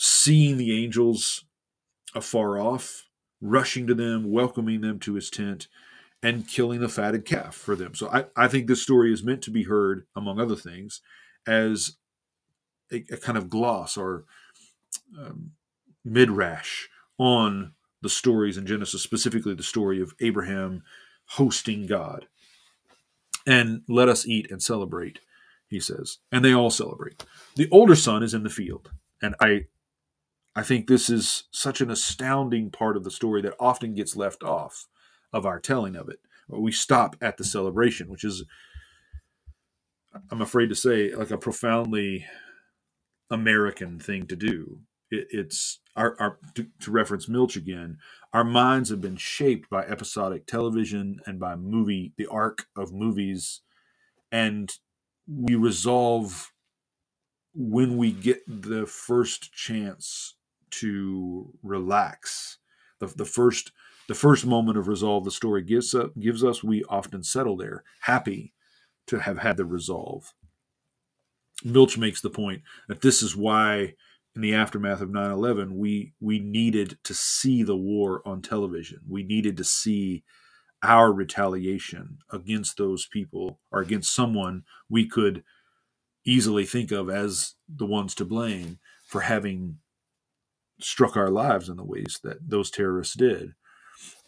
seeing 0.02 0.56
the 0.56 0.82
angels 0.82 1.44
afar 2.14 2.58
off, 2.58 3.04
rushing 3.38 3.86
to 3.86 3.94
them, 3.94 4.30
welcoming 4.30 4.80
them 4.80 4.98
to 4.98 5.12
his 5.12 5.28
tent, 5.28 5.68
and 6.22 6.48
killing 6.48 6.80
the 6.80 6.88
fatted 6.88 7.26
calf 7.26 7.54
for 7.54 7.76
them. 7.76 7.94
So 7.94 8.08
I, 8.08 8.24
I 8.34 8.48
think 8.48 8.66
this 8.66 8.82
story 8.82 9.12
is 9.12 9.22
meant 9.22 9.42
to 9.42 9.50
be 9.50 9.64
heard, 9.64 10.06
among 10.16 10.40
other 10.40 10.56
things, 10.56 11.02
as 11.46 11.98
a, 12.90 13.04
a 13.12 13.18
kind 13.18 13.36
of 13.36 13.50
gloss 13.50 13.98
or 13.98 14.24
um, 15.18 15.50
midrash 16.02 16.86
on 17.18 17.74
the 18.00 18.08
stories 18.08 18.56
in 18.56 18.64
Genesis, 18.64 19.02
specifically 19.02 19.52
the 19.52 19.62
story 19.62 20.00
of 20.00 20.14
Abraham 20.20 20.82
hosting 21.26 21.86
God. 21.86 22.26
And 23.46 23.82
let 23.86 24.08
us 24.08 24.26
eat 24.26 24.50
and 24.50 24.62
celebrate, 24.62 25.20
he 25.68 25.78
says. 25.78 26.18
And 26.32 26.42
they 26.42 26.54
all 26.54 26.70
celebrate. 26.70 27.22
The 27.56 27.68
older 27.70 27.96
son 27.96 28.22
is 28.22 28.32
in 28.32 28.44
the 28.44 28.48
field. 28.48 28.92
And 29.20 29.34
I 29.42 29.66
I 30.54 30.62
think 30.62 30.86
this 30.86 31.08
is 31.08 31.44
such 31.52 31.80
an 31.80 31.90
astounding 31.90 32.70
part 32.70 32.96
of 32.96 33.04
the 33.04 33.10
story 33.10 33.40
that 33.42 33.54
often 33.60 33.94
gets 33.94 34.16
left 34.16 34.42
off 34.42 34.88
of 35.32 35.46
our 35.46 35.60
telling 35.60 35.94
of 35.94 36.08
it. 36.08 36.18
We 36.48 36.72
stop 36.72 37.16
at 37.20 37.36
the 37.36 37.44
celebration, 37.44 38.08
which 38.08 38.24
is, 38.24 38.44
I'm 40.30 40.42
afraid 40.42 40.68
to 40.70 40.74
say, 40.74 41.14
like 41.14 41.30
a 41.30 41.38
profoundly 41.38 42.26
American 43.30 44.00
thing 44.00 44.26
to 44.26 44.34
do. 44.34 44.80
It, 45.10 45.28
it's 45.30 45.78
our, 45.94 46.16
our 46.18 46.38
to, 46.56 46.66
to 46.80 46.90
reference 46.90 47.28
Milch 47.28 47.56
again. 47.56 47.98
Our 48.32 48.42
minds 48.42 48.90
have 48.90 49.00
been 49.00 49.16
shaped 49.16 49.70
by 49.70 49.84
episodic 49.84 50.46
television 50.46 51.20
and 51.26 51.38
by 51.38 51.54
movie, 51.54 52.12
the 52.16 52.26
arc 52.26 52.66
of 52.76 52.92
movies, 52.92 53.60
and 54.32 54.72
we 55.28 55.54
resolve 55.54 56.52
when 57.54 57.96
we 57.96 58.10
get 58.10 58.42
the 58.48 58.86
first 58.86 59.52
chance 59.52 60.34
to 60.70 61.52
relax. 61.62 62.58
The, 62.98 63.06
the 63.06 63.24
first 63.24 63.72
the 64.08 64.14
first 64.14 64.44
moment 64.44 64.76
of 64.76 64.88
resolve 64.88 65.24
the 65.24 65.30
story 65.30 65.62
gives 65.62 65.94
us, 65.94 66.10
gives 66.18 66.42
us, 66.42 66.64
we 66.64 66.82
often 66.88 67.22
settle 67.22 67.56
there, 67.56 67.84
happy 68.00 68.52
to 69.06 69.20
have 69.20 69.38
had 69.38 69.56
the 69.56 69.64
resolve. 69.64 70.34
Milch 71.64 71.96
makes 71.96 72.20
the 72.20 72.28
point 72.28 72.62
that 72.88 73.02
this 73.02 73.22
is 73.22 73.36
why 73.36 73.94
in 74.34 74.42
the 74.42 74.54
aftermath 74.54 75.00
of 75.00 75.10
9-11 75.10 75.72
we 75.72 76.12
we 76.20 76.38
needed 76.38 76.98
to 77.04 77.14
see 77.14 77.62
the 77.62 77.76
war 77.76 78.22
on 78.24 78.40
television 78.40 79.00
we 79.08 79.22
needed 79.22 79.56
to 79.56 79.64
see 79.64 80.22
our 80.82 81.12
retaliation 81.12 82.18
against 82.32 82.76
those 82.76 83.06
people 83.06 83.58
or 83.70 83.80
against 83.80 84.14
someone 84.14 84.62
we 84.88 85.06
could 85.06 85.42
easily 86.24 86.64
think 86.64 86.90
of 86.90 87.10
as 87.10 87.54
the 87.68 87.86
ones 87.86 88.14
to 88.14 88.24
blame 88.24 88.78
for 89.04 89.22
having 89.22 89.78
struck 90.82 91.16
our 91.16 91.30
lives 91.30 91.68
in 91.68 91.76
the 91.76 91.84
ways 91.84 92.18
that 92.22 92.38
those 92.48 92.70
terrorists 92.70 93.14
did 93.14 93.54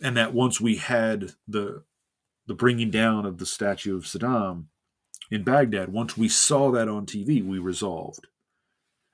and 0.01 0.17
that 0.17 0.35
once 0.35 0.61
we 0.61 0.77
had 0.77 1.33
the 1.47 1.83
the 2.47 2.55
bringing 2.55 2.91
down 2.91 3.25
of 3.25 3.39
the 3.39 3.47
statue 3.47 3.97
of 3.97 4.05
Saddam 4.05 4.65
in 5.31 5.45
Baghdad 5.45 5.91
once 5.91 6.17
we 6.17 6.29
saw 6.29 6.71
that 6.73 6.89
on 6.89 7.07
TV 7.07 7.45
we 7.45 7.59
resolved 7.59 8.27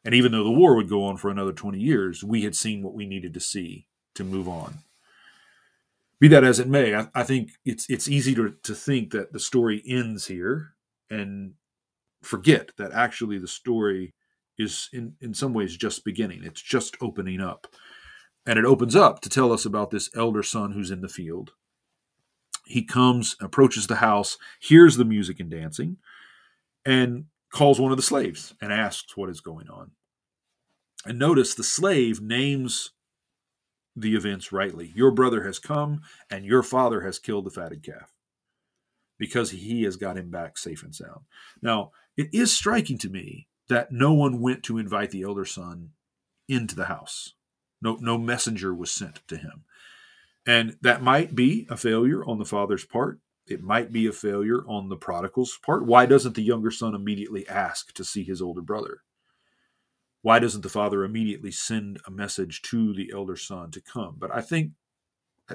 and 0.04 0.14
even 0.14 0.32
though 0.32 0.44
the 0.44 0.50
war 0.50 0.74
would 0.74 0.88
go 0.88 1.04
on 1.04 1.16
for 1.16 1.30
another 1.30 1.52
20 1.52 1.78
years, 1.78 2.24
we 2.24 2.44
had 2.44 2.54
seen 2.54 2.82
what 2.82 2.94
we 2.94 3.06
needed 3.06 3.34
to 3.34 3.40
see 3.40 3.88
to 4.14 4.24
move 4.24 4.48
on. 4.48 4.78
Be 6.20 6.28
that 6.28 6.44
as 6.44 6.58
it 6.58 6.66
may, 6.66 6.94
I, 6.94 7.08
I 7.14 7.22
think 7.24 7.50
it's 7.64 7.88
it's 7.90 8.08
easy 8.08 8.34
to, 8.34 8.54
to 8.62 8.74
think 8.74 9.12
that 9.12 9.32
the 9.32 9.38
story 9.38 9.82
ends 9.86 10.26
here 10.26 10.74
and 11.10 11.54
forget 12.22 12.70
that 12.78 12.92
actually 12.92 13.38
the 13.38 13.46
story 13.48 14.14
is 14.58 14.88
in, 14.92 15.14
in 15.20 15.34
some 15.34 15.52
ways 15.52 15.76
just 15.76 16.04
beginning. 16.04 16.42
It's 16.44 16.62
just 16.62 16.96
opening 17.00 17.40
up. 17.40 17.66
And 18.46 18.58
it 18.58 18.64
opens 18.64 18.96
up 18.96 19.20
to 19.20 19.28
tell 19.28 19.52
us 19.52 19.64
about 19.64 19.90
this 19.90 20.10
elder 20.16 20.42
son 20.42 20.72
who's 20.72 20.90
in 20.90 21.00
the 21.00 21.08
field. 21.08 21.52
He 22.66 22.82
comes, 22.82 23.36
approaches 23.40 23.86
the 23.86 23.96
house, 23.96 24.36
hears 24.60 24.96
the 24.96 25.04
music 25.04 25.40
and 25.40 25.50
dancing, 25.50 25.98
and 26.84 27.26
calls 27.52 27.80
one 27.80 27.90
of 27.90 27.96
the 27.96 28.02
slaves 28.02 28.54
and 28.60 28.72
asks 28.72 29.16
what 29.16 29.30
is 29.30 29.40
going 29.40 29.68
on. 29.68 29.92
And 31.04 31.18
notice 31.18 31.54
the 31.54 31.64
slave 31.64 32.20
names 32.20 32.90
the 33.94 34.14
events 34.14 34.52
rightly. 34.52 34.92
Your 34.94 35.10
brother 35.10 35.44
has 35.44 35.58
come, 35.58 36.02
and 36.30 36.44
your 36.44 36.62
father 36.62 37.02
has 37.02 37.18
killed 37.18 37.46
the 37.46 37.50
fatted 37.50 37.82
calf 37.82 38.12
because 39.18 39.50
he 39.50 39.82
has 39.82 39.96
got 39.96 40.16
him 40.16 40.30
back 40.30 40.56
safe 40.56 40.82
and 40.82 40.94
sound. 40.94 41.22
Now, 41.60 41.90
it 42.16 42.28
is 42.32 42.56
striking 42.56 42.98
to 42.98 43.08
me 43.08 43.48
that 43.68 43.92
no 43.92 44.12
one 44.12 44.40
went 44.40 44.62
to 44.64 44.78
invite 44.78 45.10
the 45.10 45.22
elder 45.22 45.44
son 45.44 45.90
into 46.48 46.74
the 46.74 46.86
house. 46.86 47.34
No, 47.80 47.96
no 48.00 48.18
messenger 48.18 48.74
was 48.74 48.90
sent 48.90 49.26
to 49.28 49.36
him. 49.36 49.64
And 50.46 50.76
that 50.80 51.02
might 51.02 51.34
be 51.34 51.66
a 51.70 51.76
failure 51.76 52.24
on 52.24 52.38
the 52.38 52.44
father's 52.44 52.84
part. 52.84 53.20
It 53.46 53.62
might 53.62 53.92
be 53.92 54.06
a 54.06 54.12
failure 54.12 54.64
on 54.66 54.88
the 54.88 54.96
prodigal's 54.96 55.58
part. 55.64 55.86
Why 55.86 56.06
doesn't 56.06 56.34
the 56.34 56.42
younger 56.42 56.70
son 56.70 56.94
immediately 56.94 57.48
ask 57.48 57.92
to 57.94 58.04
see 58.04 58.24
his 58.24 58.42
older 58.42 58.62
brother? 58.62 59.02
Why 60.22 60.38
doesn't 60.38 60.62
the 60.62 60.68
father 60.68 61.04
immediately 61.04 61.50
send 61.50 62.00
a 62.06 62.10
message 62.10 62.62
to 62.62 62.92
the 62.94 63.10
elder 63.14 63.36
son 63.36 63.70
to 63.72 63.80
come? 63.80 64.16
But 64.18 64.34
I 64.34 64.40
think 64.40 64.72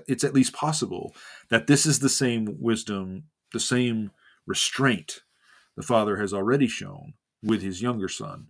it's 0.07 0.23
at 0.23 0.33
least 0.33 0.53
possible 0.53 1.15
that 1.49 1.67
this 1.67 1.85
is 1.85 1.99
the 1.99 2.09
same 2.09 2.57
wisdom, 2.59 3.25
the 3.51 3.59
same 3.59 4.11
restraint 4.45 5.21
the 5.75 5.83
father 5.83 6.17
has 6.17 6.33
already 6.33 6.67
shown 6.67 7.13
with 7.43 7.61
his 7.61 7.81
younger 7.81 8.07
son, 8.07 8.47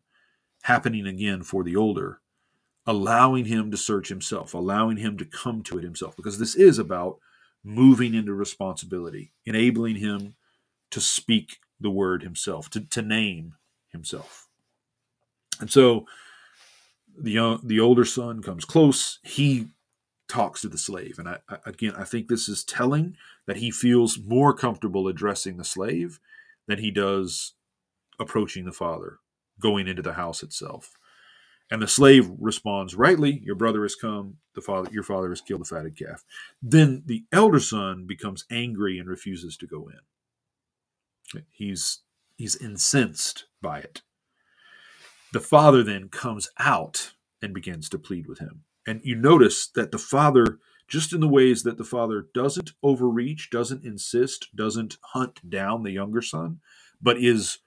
happening 0.63 1.08
again 1.08 1.43
for 1.43 1.63
the 1.63 1.75
older, 1.75 2.19
allowing 2.86 3.45
him 3.45 3.71
to 3.71 3.77
search 3.77 4.10
himself, 4.10 4.53
allowing 4.53 4.97
him 4.97 5.17
to 5.17 5.25
come 5.25 5.63
to 5.63 5.77
it 5.77 5.84
himself, 5.84 6.15
because 6.15 6.38
this 6.38 6.56
is 6.56 6.77
about 6.77 7.17
moving 7.63 8.13
into 8.13 8.34
responsibility, 8.34 9.32
enabling 9.45 9.95
him 9.95 10.36
to 10.91 11.01
speak 11.01 11.60
the 11.79 11.89
word 11.89 12.23
himself, 12.23 12.69
to, 12.69 12.82
to 12.82 13.01
name 13.01 13.56
himself. 13.89 14.47
And 15.60 15.71
so 15.71 16.06
the 17.17 17.60
the 17.63 17.79
older 17.79 18.06
son 18.06 18.41
comes 18.41 18.65
close. 18.65 19.19
He 19.23 19.67
talks 20.27 20.62
to 20.62 20.67
the 20.67 20.77
slave, 20.77 21.19
and 21.19 21.29
I, 21.29 21.38
I, 21.47 21.58
again, 21.65 21.93
I 21.95 22.03
think 22.03 22.27
this 22.27 22.49
is 22.49 22.63
telling 22.63 23.15
that 23.45 23.58
he 23.58 23.71
feels 23.71 24.17
more 24.17 24.53
comfortable 24.53 25.08
addressing 25.08 25.58
the 25.58 25.63
slave 25.63 26.19
than 26.67 26.79
he 26.79 26.91
does 26.91 27.53
approaching 28.19 28.65
the 28.65 28.71
father, 28.71 29.19
going 29.60 29.88
into 29.88 30.02
the 30.02 30.13
house 30.13 30.43
itself. 30.43 30.91
And 31.71 31.82
the 31.82 31.88
slave 31.88 32.30
responds 32.39 32.95
rightly, 32.95 33.41
Your 33.43 33.56
brother 33.56 33.84
has 33.84 33.95
come, 33.95 34.38
the 34.54 34.62
father 34.62 34.89
your 34.91 35.04
father 35.04 35.30
has 35.30 35.41
killed 35.41 35.62
the 35.62 35.65
fatted 35.65 35.97
calf. 35.97 36.23
Then 36.62 37.04
the 37.06 37.26
elder 37.32 37.60
son 37.60 38.06
becomes 38.06 38.45
angry 38.52 38.99
and 38.99 39.10
refuses 39.10 39.58
to 39.58 39.67
go 39.67 39.89
in. 39.89 41.43
He's 41.52 41.99
he's 42.36 42.56
incensed 42.56 43.45
by 43.62 43.80
it. 43.80 44.02
The 45.32 45.39
father 45.39 45.84
then 45.84 46.10
comes 46.10 46.49
out 46.60 47.13
and 47.41 47.54
begins 47.54 47.89
to 47.89 47.97
plead 47.97 48.28
with 48.28 48.39
him. 48.39 48.63
And 48.86 49.02
you 49.04 49.15
notice 49.15 49.67
that 49.67 49.91
the 49.91 49.97
father, 49.97 50.60
just 50.88 51.13
in 51.13 51.21
the 51.21 51.28
ways 51.28 51.63
that 51.63 51.78
the 51.78 51.84
father 51.84 52.28
doesn't 52.34 52.73
overreach, 52.84 53.49
doesn't 53.49 53.84
insist, 53.84 54.49
doesn't 54.56 54.97
hunt 55.13 55.49
down 55.49 55.84
the 55.84 55.91
younger 55.91 56.21
son, 56.21 56.60
but 57.02 57.17
is 57.17 57.60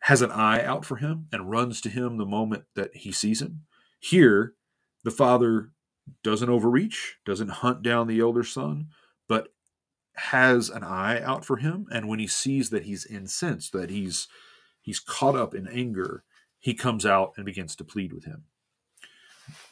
has 0.00 0.22
an 0.22 0.30
eye 0.30 0.62
out 0.64 0.84
for 0.84 0.96
him 0.96 1.26
and 1.32 1.50
runs 1.50 1.80
to 1.80 1.88
him 1.88 2.16
the 2.16 2.26
moment 2.26 2.64
that 2.74 2.94
he 2.94 3.12
sees 3.12 3.42
him. 3.42 3.62
Here, 4.00 4.54
the 5.04 5.10
father 5.10 5.70
doesn't 6.22 6.48
overreach, 6.48 7.16
doesn't 7.26 7.50
hunt 7.50 7.82
down 7.82 8.06
the 8.06 8.20
elder 8.20 8.44
son, 8.44 8.88
but 9.28 9.48
has 10.14 10.68
an 10.68 10.82
eye 10.82 11.20
out 11.22 11.44
for 11.44 11.56
him. 11.56 11.86
And 11.92 12.08
when 12.08 12.18
he 12.18 12.26
sees 12.26 12.70
that 12.70 12.84
he's 12.84 13.06
incensed, 13.06 13.72
that 13.72 13.90
he's 13.90 14.28
he's 14.80 15.00
caught 15.00 15.36
up 15.36 15.54
in 15.54 15.66
anger, 15.68 16.24
he 16.58 16.74
comes 16.74 17.04
out 17.04 17.32
and 17.36 17.44
begins 17.44 17.76
to 17.76 17.84
plead 17.84 18.12
with 18.12 18.24
him. 18.24 18.44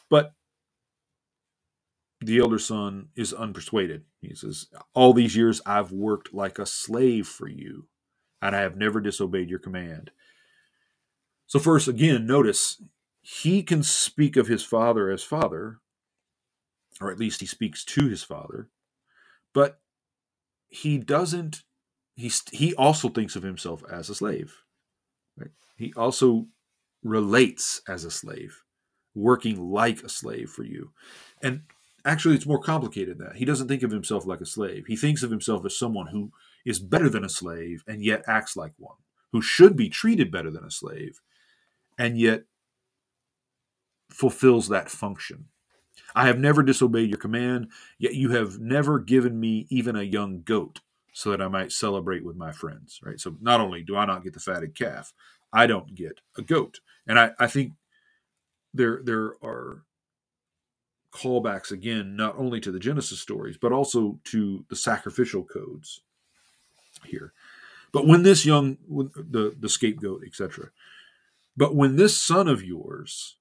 But 0.09 0.33
the 2.21 2.39
elder 2.39 2.59
son 2.59 3.09
is 3.15 3.33
unpersuaded. 3.33 4.03
He 4.21 4.33
says, 4.35 4.67
All 4.93 5.13
these 5.13 5.35
years 5.35 5.61
I've 5.65 5.91
worked 5.91 6.33
like 6.33 6.59
a 6.59 6.65
slave 6.65 7.27
for 7.27 7.47
you, 7.47 7.87
and 8.41 8.55
I 8.55 8.61
have 8.61 8.77
never 8.77 8.99
disobeyed 8.99 9.49
your 9.49 9.59
command. 9.59 10.11
So, 11.47 11.59
first, 11.59 11.87
again, 11.87 12.27
notice 12.27 12.81
he 13.21 13.63
can 13.63 13.83
speak 13.83 14.35
of 14.35 14.47
his 14.47 14.63
father 14.63 15.09
as 15.09 15.23
father, 15.23 15.79
or 17.01 17.11
at 17.11 17.19
least 17.19 17.39
he 17.41 17.45
speaks 17.45 17.83
to 17.85 18.07
his 18.07 18.23
father, 18.23 18.69
but 19.53 19.79
he 20.67 20.97
doesn't, 20.97 21.63
he, 22.15 22.31
he 22.51 22.73
also 22.75 23.09
thinks 23.09 23.35
of 23.35 23.43
himself 23.43 23.83
as 23.91 24.09
a 24.09 24.15
slave. 24.15 24.55
Right? 25.37 25.51
He 25.77 25.93
also 25.95 26.47
relates 27.03 27.81
as 27.87 28.03
a 28.03 28.11
slave, 28.11 28.63
working 29.15 29.71
like 29.71 30.03
a 30.03 30.09
slave 30.09 30.49
for 30.49 30.63
you. 30.63 30.91
And 31.41 31.61
actually, 32.03 32.35
it's 32.35 32.45
more 32.45 32.59
complicated 32.59 33.17
than 33.17 33.27
that. 33.27 33.35
He 33.37 33.45
doesn't 33.45 33.67
think 33.67 33.83
of 33.83 33.91
himself 33.91 34.25
like 34.25 34.41
a 34.41 34.45
slave. 34.45 34.85
He 34.87 34.95
thinks 34.95 35.23
of 35.23 35.31
himself 35.31 35.65
as 35.65 35.77
someone 35.77 36.07
who 36.07 36.31
is 36.65 36.79
better 36.79 37.09
than 37.09 37.23
a 37.23 37.29
slave 37.29 37.83
and 37.87 38.03
yet 38.03 38.23
acts 38.27 38.55
like 38.55 38.73
one, 38.77 38.97
who 39.31 39.41
should 39.41 39.75
be 39.75 39.89
treated 39.89 40.31
better 40.31 40.51
than 40.51 40.63
a 40.63 40.71
slave 40.71 41.21
and 41.97 42.17
yet 42.17 42.43
fulfills 44.09 44.69
that 44.69 44.89
function. 44.89 45.45
I 46.15 46.27
have 46.27 46.39
never 46.39 46.63
disobeyed 46.63 47.09
your 47.09 47.19
command, 47.19 47.69
yet 47.97 48.15
you 48.15 48.31
have 48.31 48.59
never 48.59 48.99
given 48.99 49.39
me 49.39 49.67
even 49.69 49.95
a 49.95 50.03
young 50.03 50.41
goat 50.43 50.79
so 51.13 51.31
that 51.31 51.41
I 51.41 51.47
might 51.47 51.71
celebrate 51.71 52.23
with 52.23 52.35
my 52.35 52.51
friends. 52.51 52.99
Right. 53.03 53.19
So 53.19 53.35
not 53.41 53.59
only 53.59 53.83
do 53.83 53.95
I 53.97 54.05
not 54.05 54.23
get 54.23 54.33
the 54.33 54.39
fatted 54.39 54.75
calf, 54.75 55.13
I 55.51 55.67
don't 55.67 55.95
get 55.95 56.21
a 56.37 56.41
goat. 56.41 56.79
And 57.07 57.19
I, 57.19 57.31
I 57.39 57.47
think 57.47 57.73
there 58.73 59.01
there 59.03 59.33
are 59.43 59.83
callbacks 61.11 61.71
again, 61.71 62.15
not 62.15 62.35
only 62.37 62.59
to 62.59 62.71
the 62.71 62.79
Genesis 62.79 63.19
stories, 63.19 63.57
but 63.57 63.71
also 63.71 64.19
to 64.25 64.65
the 64.69 64.75
sacrificial 64.75 65.43
codes 65.43 66.01
here. 67.05 67.33
But 67.91 68.05
when 68.05 68.23
this 68.23 68.45
young 68.45 68.77
the 68.87 69.55
the 69.57 69.69
scapegoat, 69.69 70.23
etc. 70.25 70.69
But 71.55 71.75
when 71.75 71.95
this 71.95 72.19
son 72.19 72.47
of 72.47 72.63
yours 72.63 73.37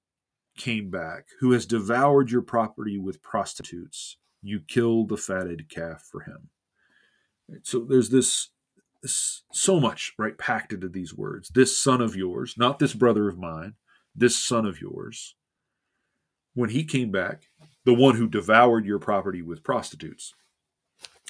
came 0.57 0.91
back, 0.91 1.27
who 1.41 1.53
has 1.53 1.67
devoured 1.67 2.31
your 2.31 2.43
property 2.43 2.99
with 2.99 3.23
prostitutes, 3.23 4.17
you 4.43 4.61
killed 4.61 5.09
the 5.09 5.17
fatted 5.19 5.69
calf 5.69 6.03
for 6.11 6.21
him. 6.21 6.49
So 7.63 7.81
there's 7.81 8.11
this 8.11 8.51
so 9.53 9.79
much 9.79 10.15
right 10.19 10.37
packed 10.37 10.73
into 10.73 10.89
these 10.89 11.15
words 11.15 11.51
this 11.51 11.79
son 11.79 12.01
of 12.01 12.17
yours 12.17 12.55
not 12.57 12.81
this 12.81 12.93
brother 12.93 13.29
of 13.29 13.39
mine 13.39 13.75
this 14.17 14.37
son 14.37 14.67
of 14.67 14.81
yours 14.81 15.37
when 16.57 16.71
he 16.71 16.85
came 16.85 17.13
back, 17.13 17.43
the 17.85 17.95
one 17.95 18.17
who 18.17 18.27
devoured 18.27 18.87
your 18.87 18.99
property 18.99 19.43
with 19.43 19.63
prostitutes. 19.63 20.35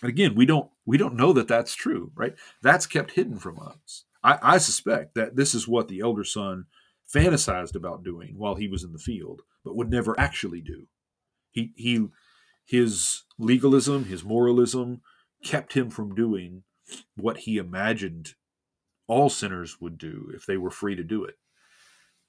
And 0.03 0.11
again, 0.11 0.35
we 0.35 0.47
don't 0.47 0.71
we 0.85 0.99
don't 0.99 1.17
know 1.17 1.33
that 1.33 1.49
that's 1.49 1.75
true, 1.75 2.13
right? 2.15 2.35
That's 2.63 2.87
kept 2.87 3.13
hidden 3.13 3.39
from 3.39 3.59
us. 3.59 4.05
I, 4.23 4.39
I 4.43 4.59
suspect 4.59 5.15
that 5.15 5.37
this 5.37 5.55
is 5.55 5.67
what 5.67 5.89
the 5.89 6.01
elder 6.01 6.25
son 6.25 6.67
fantasized 7.13 7.75
about 7.75 8.05
doing 8.05 8.35
while 8.37 8.57
he 8.57 8.69
was 8.69 8.85
in 8.85 8.93
the 8.93 8.99
field, 8.99 9.43
but 9.65 9.77
would 9.77 9.91
never 9.91 10.19
actually 10.19 10.61
do. 10.61 10.87
He 11.51 11.73
he 11.77 12.07
his 12.65 13.23
legalism, 13.39 14.07
his 14.07 14.25
moralism 14.25 15.01
kept 15.43 15.75
him 15.75 15.91
from 15.91 16.15
doing 16.15 16.65
what 17.17 17.39
he 17.39 17.59
imagined 17.59 18.35
all 19.07 19.29
sinners 19.29 19.81
would 19.81 19.99
do 19.99 20.31
if 20.35 20.45
they 20.47 20.57
were 20.57 20.71
free 20.71 20.97
to 20.97 21.05
do 21.05 21.25
it. 21.25 21.37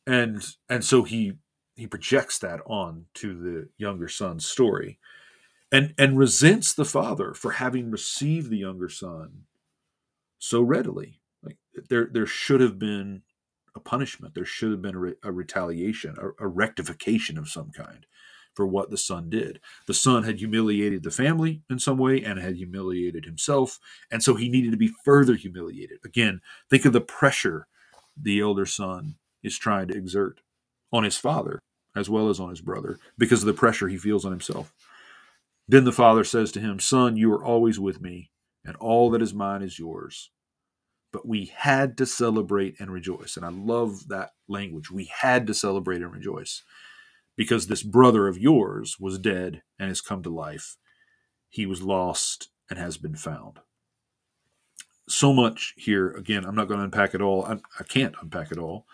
And 0.06 0.46
and 0.70 0.86
so 0.86 1.04
he 1.04 1.34
he 1.76 1.88
projects 1.88 2.40
that 2.40 2.62
on 2.66 3.06
to 3.16 3.34
the 3.36 3.70
younger 3.78 4.08
son's 4.08 4.46
story 4.46 5.00
and 5.72 5.94
and 5.98 6.18
resents 6.18 6.74
the 6.74 6.86
father 6.86 7.34
for 7.34 7.54
having 7.54 7.92
received 7.92 8.50
the 8.50 8.58
younger 8.60 8.90
son 8.90 9.44
so 10.40 10.62
readily. 10.62 11.22
Like 11.44 11.58
there 11.90 12.10
there 12.12 12.26
should 12.26 12.62
have 12.62 12.80
been 12.80 13.24
a 13.76 13.80
punishment. 13.80 14.36
There 14.36 14.46
should 14.46 14.72
have 14.72 14.82
been 14.82 14.96
a, 14.96 15.00
re- 15.00 15.16
a 15.24 15.32
retaliation 15.32 16.16
a, 16.20 16.46
a 16.46 16.48
rectification 16.48 17.38
of 17.38 17.50
some 17.50 17.72
kind 17.72 18.06
for 18.56 18.66
what 18.68 18.90
the 18.90 18.98
son 18.98 19.30
did. 19.30 19.60
The 19.88 19.94
son 19.94 20.24
had 20.24 20.40
humiliated 20.40 21.04
the 21.04 21.12
family 21.12 21.62
in 21.70 21.80
some 21.80 21.98
way 21.98 22.24
and 22.24 22.40
had 22.40 22.56
humiliated 22.56 23.26
himself 23.26 23.80
and 24.12 24.24
so 24.24 24.36
he 24.36 24.50
needed 24.50 24.72
to 24.72 24.78
be 24.78 24.94
further 25.06 25.36
humiliated. 25.36 26.00
Again 26.06 26.42
think 26.70 26.86
of 26.86 26.94
the 26.94 27.02
pressure 27.02 27.68
the 28.22 28.40
elder 28.40 28.66
son 28.66 29.16
is 29.44 29.58
trying 29.58 29.90
to 29.90 29.96
exert 29.98 30.42
on 30.94 31.04
his 31.04 31.18
father 31.18 31.60
as 31.96 32.10
well 32.10 32.30
as 32.30 32.40
on 32.40 32.50
his 32.50 32.62
brother 32.62 33.00
because 33.18 33.42
of 33.42 33.48
the 33.48 33.54
pressure 33.54 33.88
he 33.88 33.98
feels 33.98 34.26
on 34.26 34.32
himself 34.32 34.74
then 35.68 35.84
the 35.84 35.92
father 35.92 36.24
says 36.24 36.52
to 36.54 36.60
him, 36.60 36.80
Son, 36.80 37.18
you 37.18 37.32
are 37.34 37.44
always 37.44 37.80
with 37.80 38.02
me, 38.02 38.32
and 38.64 38.76
all 38.78 39.10
that 39.10 39.22
is 39.22 39.34
mine 39.34 39.62
is 39.62 39.78
yours. 39.78 40.32
But 41.12 41.28
we 41.28 41.52
had 41.56 41.98
to 41.98 42.06
celebrate 42.06 42.80
and 42.80 42.92
rejoice. 42.92 43.38
And 43.38 43.46
I 43.46 43.50
love 43.50 44.08
that 44.10 44.32
language. 44.48 44.92
We 44.92 45.10
had 45.22 45.48
to 45.48 45.54
celebrate 45.54 46.02
and 46.02 46.12
rejoice 46.12 46.64
because 47.36 47.68
this 47.68 47.84
brother 47.84 48.28
of 48.28 48.38
yours 48.38 48.98
was 49.00 49.20
dead 49.20 49.62
and 49.80 49.90
has 49.90 50.02
come 50.02 50.24
to 50.24 50.30
life. 50.30 50.78
He 51.50 51.66
was 51.66 51.82
lost 51.82 52.50
and 52.70 52.78
has 52.78 52.98
been 52.98 53.16
found. 53.16 53.60
So 55.08 55.32
much 55.34 55.74
here. 55.78 56.10
Again, 56.10 56.44
I'm 56.46 56.56
not 56.56 56.68
going 56.68 56.80
to 56.80 56.84
unpack 56.84 57.14
it 57.14 57.22
all. 57.22 57.46
I, 57.46 57.60
I 57.80 57.84
can't 57.84 58.16
unpack 58.22 58.52
it 58.52 58.58
all. 58.58 58.86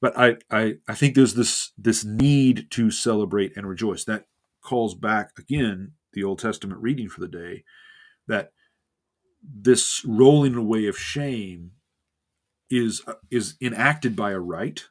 But 0.00 0.18
I, 0.18 0.36
I, 0.50 0.74
I 0.88 0.94
think 0.94 1.14
there's 1.14 1.34
this 1.34 1.70
this 1.78 2.04
need 2.04 2.66
to 2.72 2.90
celebrate 2.90 3.56
and 3.56 3.66
rejoice. 3.66 4.04
That 4.04 4.26
calls 4.60 4.94
back 4.94 5.30
again 5.38 5.92
the 6.14 6.24
Old 6.24 6.38
Testament 6.38 6.80
reading 6.80 7.08
for 7.08 7.20
the 7.20 7.28
day, 7.28 7.64
that 8.26 8.52
this 9.42 10.04
rolling 10.06 10.54
away 10.54 10.86
of 10.86 10.98
shame 10.98 11.72
is 12.70 13.02
is 13.30 13.54
enacted 13.60 14.16
by 14.16 14.32
a 14.32 14.40
rite 14.40 14.86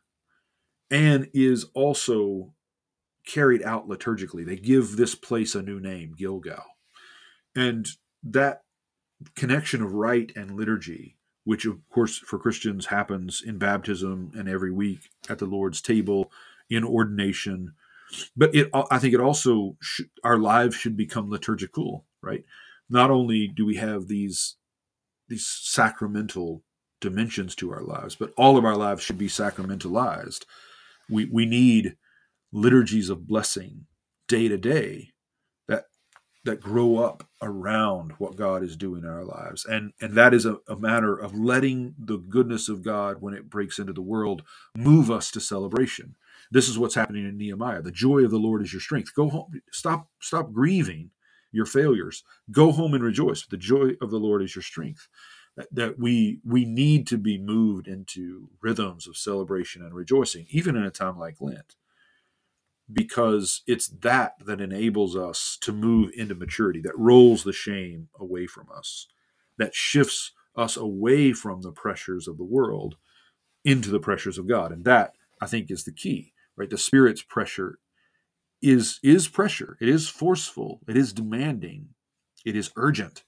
and 0.92 1.28
is 1.34 1.66
also 1.74 2.54
carried 3.26 3.64
out 3.64 3.88
liturgically. 3.88 4.46
They 4.46 4.58
give 4.58 4.96
this 4.96 5.16
place 5.16 5.56
a 5.56 5.62
new 5.62 5.80
name, 5.80 6.14
Gilgal. 6.18 6.64
And 7.56 7.88
that 8.24 8.64
connection 9.36 9.82
of 9.82 9.94
rite 9.94 10.34
and 10.36 10.56
liturgy, 10.56 11.18
which 11.46 11.66
of 11.66 11.80
course 11.90 12.18
for 12.18 12.38
Christians 12.38 12.88
happens 12.88 13.42
in 13.46 13.58
baptism 13.58 14.32
and 14.36 14.48
every 14.48 14.72
week 14.72 15.10
at 15.30 15.40
the 15.40 15.46
Lord's 15.46 15.82
table, 15.82 16.32
in 16.70 16.84
ordination, 16.84 17.74
but 18.36 18.54
it 18.56 18.70
i 18.92 19.00
think 19.00 19.14
it 19.14 19.20
also 19.22 19.78
our 20.24 20.38
lives 20.38 20.76
should 20.76 20.98
become 20.98 21.30
liturgical 21.30 22.06
right? 22.24 22.46
Not 22.90 23.12
only 23.12 23.48
do 23.48 23.66
we 23.66 23.76
have 23.76 24.08
these 24.08 24.56
these 25.30 25.48
sacramental 25.48 26.64
dimensions 27.02 27.56
to 27.56 27.72
our 27.72 27.84
lives 27.84 28.16
but 28.16 28.34
all 28.38 28.58
of 28.58 28.66
our 28.66 28.78
lives 28.78 29.04
should 29.04 29.18
be 29.18 29.28
sacramentalized. 29.28 30.46
We 31.10 31.26
we 31.26 31.46
need 31.46 31.98
liturgies 32.52 33.10
of 33.10 33.28
blessing 33.28 33.86
day 34.28 34.48
to 34.48 34.58
day 34.58 35.10
that 35.68 35.86
that 36.46 36.62
grow 36.62 36.98
up 36.98 37.28
around 37.42 38.14
what 38.20 38.36
god 38.38 38.64
is 38.64 38.78
doing 38.78 39.04
in 39.04 39.10
our 39.10 39.26
lives. 39.26 39.66
And 39.66 39.94
and 40.02 40.16
that 40.16 40.34
is 40.34 40.46
a, 40.46 40.58
a 40.68 40.78
matter 40.78 41.18
of 41.18 41.38
letting 41.38 41.96
the 42.00 42.18
goodness 42.18 42.70
of 42.70 42.84
god 42.84 43.18
when 43.22 43.34
it 43.34 43.50
breaks 43.50 43.80
into 43.80 43.94
the 43.94 44.02
world 44.02 44.44
move 44.76 45.12
us 45.12 45.32
to 45.32 45.42
celebration 45.42 46.16
this 46.54 46.70
is 46.70 46.78
what's 46.78 46.94
happening 46.96 47.26
in 47.28 47.38
Nehemiah. 47.38 47.82
The 47.82 47.92
joy 47.92 48.24
of 48.24 48.32
the 48.32 48.38
Lord 48.38 48.62
is 48.62 48.72
your 48.72 48.80
strength. 48.80 49.16
Go 49.16 49.28
home. 49.28 49.60
Stop. 49.72 50.08
Stop 50.20 50.54
grieving 50.54 51.10
your 51.52 51.66
failures. 51.66 52.24
Go 52.52 52.72
home 52.72 52.94
and 52.94 53.04
rejoice. 53.04 53.46
The 53.46 53.58
joy 53.58 53.92
of 54.02 54.12
the 54.12 54.20
Lord 54.20 54.44
is 54.44 54.56
your 54.56 54.62
strength. 54.62 55.08
That, 55.58 55.74
that 55.74 56.00
we 56.00 56.40
we 56.46 56.66
need 56.66 57.08
to 57.08 57.18
be 57.18 57.40
moved 57.40 57.88
into 57.88 58.50
rhythms 58.62 59.08
of 59.08 59.18
celebration 59.18 59.82
and 59.84 59.96
rejoicing, 59.96 60.46
even 60.50 60.76
in 60.76 60.84
a 60.84 60.92
time 60.92 61.18
like 61.18 61.42
Lent, 61.42 61.76
because 62.92 63.62
it's 63.66 63.88
that 63.88 64.36
that 64.46 64.62
enables 64.62 65.16
us 65.16 65.58
to 65.62 65.72
move 65.72 66.12
into 66.16 66.36
maturity. 66.36 66.82
That 66.82 66.98
rolls 66.98 67.44
the 67.44 67.54
shame 67.54 68.10
away 68.20 68.46
from 68.46 68.68
us. 68.76 69.08
That 69.58 69.74
shifts 69.74 70.34
us 70.56 70.78
away 70.78 71.34
from 71.34 71.62
the 71.62 71.72
pressures 71.72 72.28
of 72.28 72.38
the 72.38 72.44
world 72.44 72.98
into 73.66 73.90
the 73.90 74.00
pressures 74.00 74.38
of 74.38 74.48
God, 74.48 74.72
and 74.72 74.86
that 74.86 75.16
I 75.42 75.48
think 75.48 75.72
is 75.72 75.84
the 75.84 75.92
key 75.92 76.33
right? 76.58 76.70
The 76.70 76.78
spirit's 76.78 77.24
pressure 77.24 77.80
is 78.62 79.00
is 79.04 79.28
pressure. 79.28 79.78
It 79.82 79.90
is 79.90 80.10
forceful. 80.10 80.82
It 80.88 80.98
is 80.98 81.14
demanding. 81.14 81.90
It 82.46 82.56
is 82.56 82.72
urgent 82.78 83.24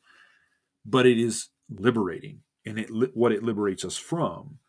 but 0.85 1.05
it 1.05 1.17
is 1.17 1.49
liberating. 1.69 2.41
And 2.65 2.79
it 2.79 2.89
what 3.15 3.31
it 3.31 3.43
liberates 3.43 3.85
us 3.85 3.97
from 3.97 4.59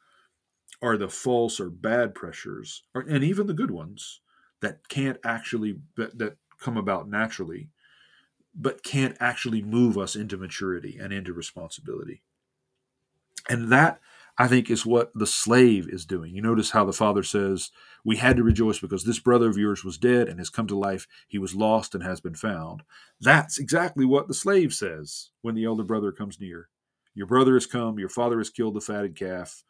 are 0.83 0.97
the 0.99 1.09
false 1.09 1.61
or 1.61 1.71
bad 1.71 2.15
pressures 2.15 2.85
or, 2.95 3.03
and 3.03 3.25
even 3.25 3.47
the 3.47 3.55
good 3.55 3.71
ones 3.71 4.21
that 4.61 4.89
can't 4.89 5.19
actually 5.25 5.79
that, 5.97 6.19
that 6.19 6.37
come 6.61 6.77
about 6.77 7.09
naturally 7.09 7.71
but 8.55 8.83
can't 8.85 9.17
actually 9.21 9.63
move 9.63 9.99
us 9.99 10.17
into 10.17 10.37
maturity 10.37 10.99
and 11.01 11.13
into 11.13 11.33
responsibility. 11.33 12.23
And 13.49 13.73
that 13.73 14.01
I 14.39 14.49
think 14.49 14.71
is 14.71 14.85
what 14.85 15.13
the 15.15 15.27
slave 15.27 15.89
is 15.89 16.05
doing. 16.05 16.35
You 16.35 16.43
notice 16.43 16.71
how 16.71 16.85
the 16.85 16.93
father 16.93 17.23
says, 17.23 17.71
We 18.05 18.17
had 18.17 18.37
to 18.37 18.43
rejoice 18.43 18.79
because 18.79 19.05
this 19.05 19.19
brother 19.19 19.49
of 19.49 19.57
yours 19.57 19.83
was 19.83 19.97
dead 19.97 20.29
and 20.29 20.39
has 20.39 20.51
come 20.51 20.67
to 20.67 20.79
life. 20.79 21.07
He 21.27 21.39
was 21.39 21.55
lost 21.55 21.95
and 21.95 22.05
has 22.05 22.21
been 22.21 22.35
found. 22.35 22.83
That's 23.21 23.59
exactly 23.59 24.05
what 24.05 24.29
the 24.29 24.35
slave 24.35 24.75
says 24.75 25.31
when 25.41 25.55
the 25.55 25.65
elder 25.65 25.85
brother 25.85 26.13
comes 26.13 26.39
near. 26.39 26.69
Your 27.15 27.27
brother 27.27 27.55
has 27.55 27.67
come, 27.67 27.99
your 27.99 28.11
father 28.11 28.37
has 28.39 28.51
killed 28.51 28.75
the 28.75 28.81
fatted 28.81 29.17
calf. 29.17 29.65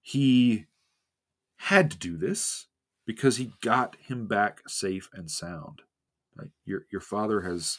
He 0.00 0.66
had 1.56 1.92
to 1.92 1.96
do 1.96 2.16
this 2.16 2.66
because 3.06 3.36
he 3.36 3.52
got 3.62 3.96
him 4.08 4.26
back 4.26 4.68
safe 4.68 5.08
and 5.14 5.30
sound. 5.30 5.82
Right? 6.36 6.50
Your 6.64 6.86
your 6.90 7.00
father 7.00 7.42
has 7.42 7.78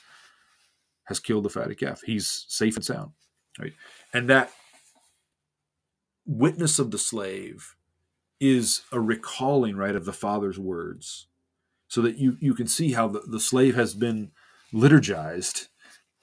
has 1.05 1.19
killed 1.19 1.43
the 1.43 1.49
fatted 1.49 1.77
calf. 1.77 2.01
He's 2.05 2.45
safe 2.47 2.77
and 2.77 2.85
sound. 2.85 3.11
Right? 3.59 3.73
And 4.13 4.29
that 4.29 4.51
witness 6.25 6.79
of 6.79 6.91
the 6.91 6.97
slave 6.97 7.75
is 8.39 8.81
a 8.91 8.99
recalling 8.99 9.75
right 9.75 9.95
of 9.95 10.05
the 10.05 10.13
father's 10.13 10.59
words 10.59 11.27
so 11.88 12.01
that 12.01 12.17
you 12.17 12.38
you 12.39 12.53
can 12.53 12.67
see 12.67 12.93
how 12.93 13.07
the, 13.07 13.21
the 13.21 13.39
slave 13.39 13.75
has 13.75 13.93
been 13.93 14.31
liturgized 14.73 15.67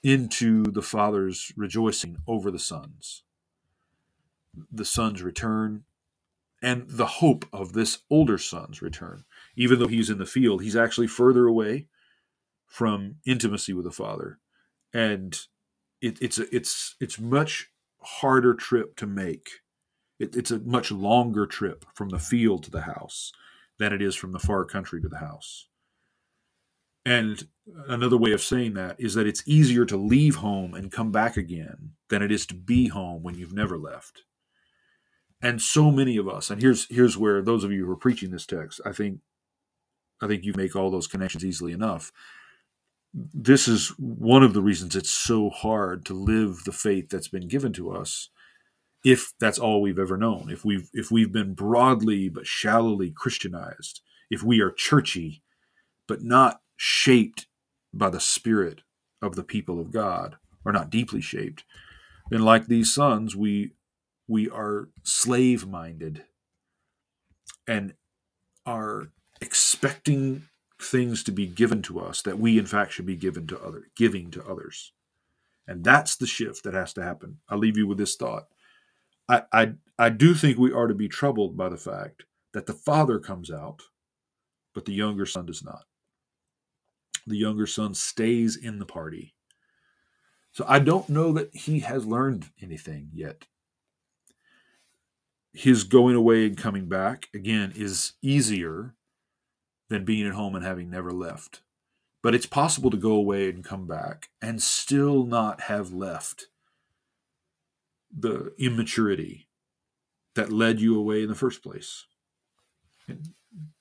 into 0.03 0.63
the 0.63 0.81
father's 0.81 1.53
rejoicing 1.55 2.17
over 2.27 2.51
the 2.51 2.59
sons. 2.59 3.23
The 4.71 4.85
son's 4.85 5.23
return 5.23 5.83
and 6.61 6.85
the 6.87 7.05
hope 7.05 7.45
of 7.53 7.73
this 7.73 7.99
older 8.09 8.37
son's 8.37 8.81
return. 8.81 9.23
Even 9.55 9.79
though 9.79 9.87
he's 9.87 10.09
in 10.09 10.17
the 10.17 10.25
field 10.25 10.61
he's 10.61 10.75
actually 10.75 11.07
further 11.07 11.47
away 11.47 11.87
from 12.67 13.15
intimacy 13.25 13.73
with 13.73 13.85
the 13.85 13.91
father. 13.91 14.39
And 14.93 15.37
it, 16.01 16.17
it's 16.21 16.37
a, 16.37 16.53
it's 16.55 16.95
it's 16.99 17.19
much 17.19 17.69
harder 18.01 18.53
trip 18.53 18.95
to 18.97 19.07
make 19.07 19.61
it, 20.21 20.35
it's 20.35 20.51
a 20.51 20.59
much 20.59 20.91
longer 20.91 21.45
trip 21.45 21.85
from 21.93 22.09
the 22.09 22.19
field 22.19 22.63
to 22.63 22.71
the 22.71 22.81
house 22.81 23.31
than 23.79 23.93
it 23.93 24.01
is 24.01 24.15
from 24.15 24.31
the 24.31 24.39
far 24.39 24.63
country 24.63 25.01
to 25.01 25.09
the 25.09 25.17
house. 25.17 25.67
And 27.03 27.47
another 27.87 28.17
way 28.17 28.31
of 28.31 28.41
saying 28.41 28.75
that 28.75 28.95
is 28.99 29.15
that 29.15 29.25
it's 29.25 29.43
easier 29.47 29.85
to 29.85 29.97
leave 29.97 30.35
home 30.35 30.75
and 30.75 30.91
come 30.91 31.11
back 31.11 31.35
again 31.35 31.93
than 32.09 32.21
it 32.21 32.31
is 32.31 32.45
to 32.47 32.53
be 32.53 32.89
home 32.89 33.23
when 33.23 33.35
you've 33.35 33.53
never 33.53 33.77
left. 33.77 34.23
And 35.41 35.59
so 35.59 35.89
many 35.89 36.17
of 36.17 36.29
us, 36.29 36.51
and 36.51 36.61
here's 36.61 36.85
here's 36.89 37.17
where 37.17 37.41
those 37.41 37.63
of 37.63 37.71
you 37.71 37.85
who 37.85 37.91
are 37.91 37.97
preaching 37.97 38.29
this 38.29 38.45
text, 38.45 38.79
I 38.85 38.91
think 38.91 39.21
I 40.21 40.27
think 40.27 40.43
you 40.43 40.53
make 40.55 40.75
all 40.75 40.91
those 40.91 41.07
connections 41.07 41.43
easily 41.43 41.71
enough. 41.71 42.11
This 43.13 43.67
is 43.67 43.89
one 43.97 44.43
of 44.43 44.53
the 44.53 44.61
reasons 44.61 44.95
it's 44.95 45.09
so 45.09 45.49
hard 45.49 46.05
to 46.05 46.13
live 46.13 46.63
the 46.63 46.71
faith 46.71 47.09
that's 47.09 47.27
been 47.27 47.47
given 47.47 47.73
to 47.73 47.91
us 47.91 48.29
if 49.03 49.33
that's 49.39 49.59
all 49.59 49.81
we've 49.81 49.99
ever 49.99 50.17
known 50.17 50.49
if 50.49 50.63
we've 50.63 50.89
if 50.93 51.11
we've 51.11 51.31
been 51.31 51.53
broadly 51.53 52.29
but 52.29 52.45
shallowly 52.45 53.11
christianized 53.11 54.01
if 54.29 54.43
we 54.43 54.61
are 54.61 54.71
churchy 54.71 55.41
but 56.07 56.21
not 56.21 56.61
shaped 56.75 57.45
by 57.93 58.09
the 58.09 58.19
spirit 58.19 58.81
of 59.21 59.35
the 59.35 59.43
people 59.43 59.79
of 59.79 59.91
God, 59.91 60.37
or 60.65 60.71
not 60.71 60.89
deeply 60.89 61.21
shaped, 61.21 61.63
then 62.29 62.41
like 62.41 62.67
these 62.67 62.93
sons, 62.93 63.35
we 63.35 63.71
we 64.27 64.49
are 64.49 64.89
slave 65.03 65.67
minded 65.67 66.23
and 67.67 67.93
are 68.65 69.09
expecting 69.41 70.43
things 70.81 71.23
to 71.23 71.31
be 71.31 71.45
given 71.45 71.81
to 71.81 71.99
us 71.99 72.21
that 72.21 72.39
we 72.39 72.57
in 72.57 72.65
fact 72.65 72.93
should 72.93 73.05
be 73.05 73.15
given 73.15 73.45
to 73.47 73.61
other 73.61 73.87
giving 73.95 74.31
to 74.31 74.45
others. 74.45 74.93
And 75.67 75.83
that's 75.83 76.15
the 76.15 76.27
shift 76.27 76.63
that 76.63 76.73
has 76.73 76.93
to 76.93 77.03
happen. 77.03 77.37
I'll 77.49 77.57
leave 77.57 77.77
you 77.77 77.87
with 77.87 77.97
this 77.97 78.15
thought 78.15 78.47
I, 79.29 79.43
I 79.53 79.73
i 79.97 80.09
do 80.09 80.33
think 80.33 80.57
we 80.57 80.73
are 80.73 80.87
to 80.87 80.95
be 80.95 81.07
troubled 81.07 81.55
by 81.57 81.69
the 81.69 81.77
fact 81.77 82.23
that 82.53 82.65
the 82.65 82.73
father 82.73 83.19
comes 83.19 83.51
out 83.51 83.83
but 84.73 84.85
the 84.85 84.93
younger 84.93 85.25
son 85.25 85.45
does 85.45 85.63
not. 85.63 85.83
The 87.27 87.37
younger 87.37 87.67
son 87.67 87.93
stays 87.93 88.55
in 88.55 88.79
the 88.79 88.85
party. 88.85 89.35
So 90.53 90.65
i 90.67 90.79
don't 90.79 91.09
know 91.09 91.31
that 91.33 91.55
he 91.55 91.79
has 91.79 92.05
learned 92.05 92.49
anything 92.61 93.09
yet. 93.13 93.45
His 95.53 95.83
going 95.83 96.15
away 96.15 96.45
and 96.45 96.57
coming 96.57 96.87
back 96.87 97.27
again 97.33 97.73
is 97.75 98.13
easier 98.21 98.95
than 99.89 100.05
being 100.05 100.25
at 100.25 100.33
home 100.33 100.55
and 100.55 100.63
having 100.63 100.89
never 100.89 101.11
left. 101.11 101.61
But 102.23 102.35
it's 102.35 102.45
possible 102.45 102.89
to 102.89 102.97
go 102.97 103.11
away 103.11 103.49
and 103.49 103.63
come 103.63 103.87
back 103.87 104.29
and 104.41 104.61
still 104.61 105.25
not 105.25 105.61
have 105.61 105.91
left 105.91 106.47
the 108.17 108.53
immaturity 108.57 109.47
that 110.35 110.51
led 110.51 110.79
you 110.79 110.97
away 110.97 111.23
in 111.23 111.29
the 111.29 111.35
first 111.35 111.63
place. 111.63 112.05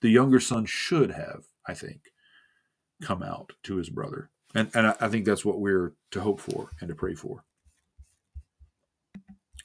The 0.01 0.09
younger 0.09 0.41
son 0.41 0.67
should 0.67 1.13
have, 1.13 1.45
I 1.67 1.75
think, 1.75 2.01
come 3.03 3.23
out 3.23 3.53
to 3.65 3.77
his 3.77 3.91
brother. 3.91 4.31
And, 4.55 4.71
and 4.75 4.95
I 5.01 5.09
think 5.09 5.25
that's 5.25 5.45
what 5.45 5.61
we're 5.61 5.95
to 6.11 6.21
hope 6.21 6.41
for 6.41 6.71
and 6.81 6.89
to 6.89 6.95
pray 6.95 7.15
for. 7.15 7.45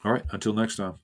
All 0.03 0.11
right, 0.11 0.23
until 0.31 0.53
next 0.53 0.75
time. 0.75 0.99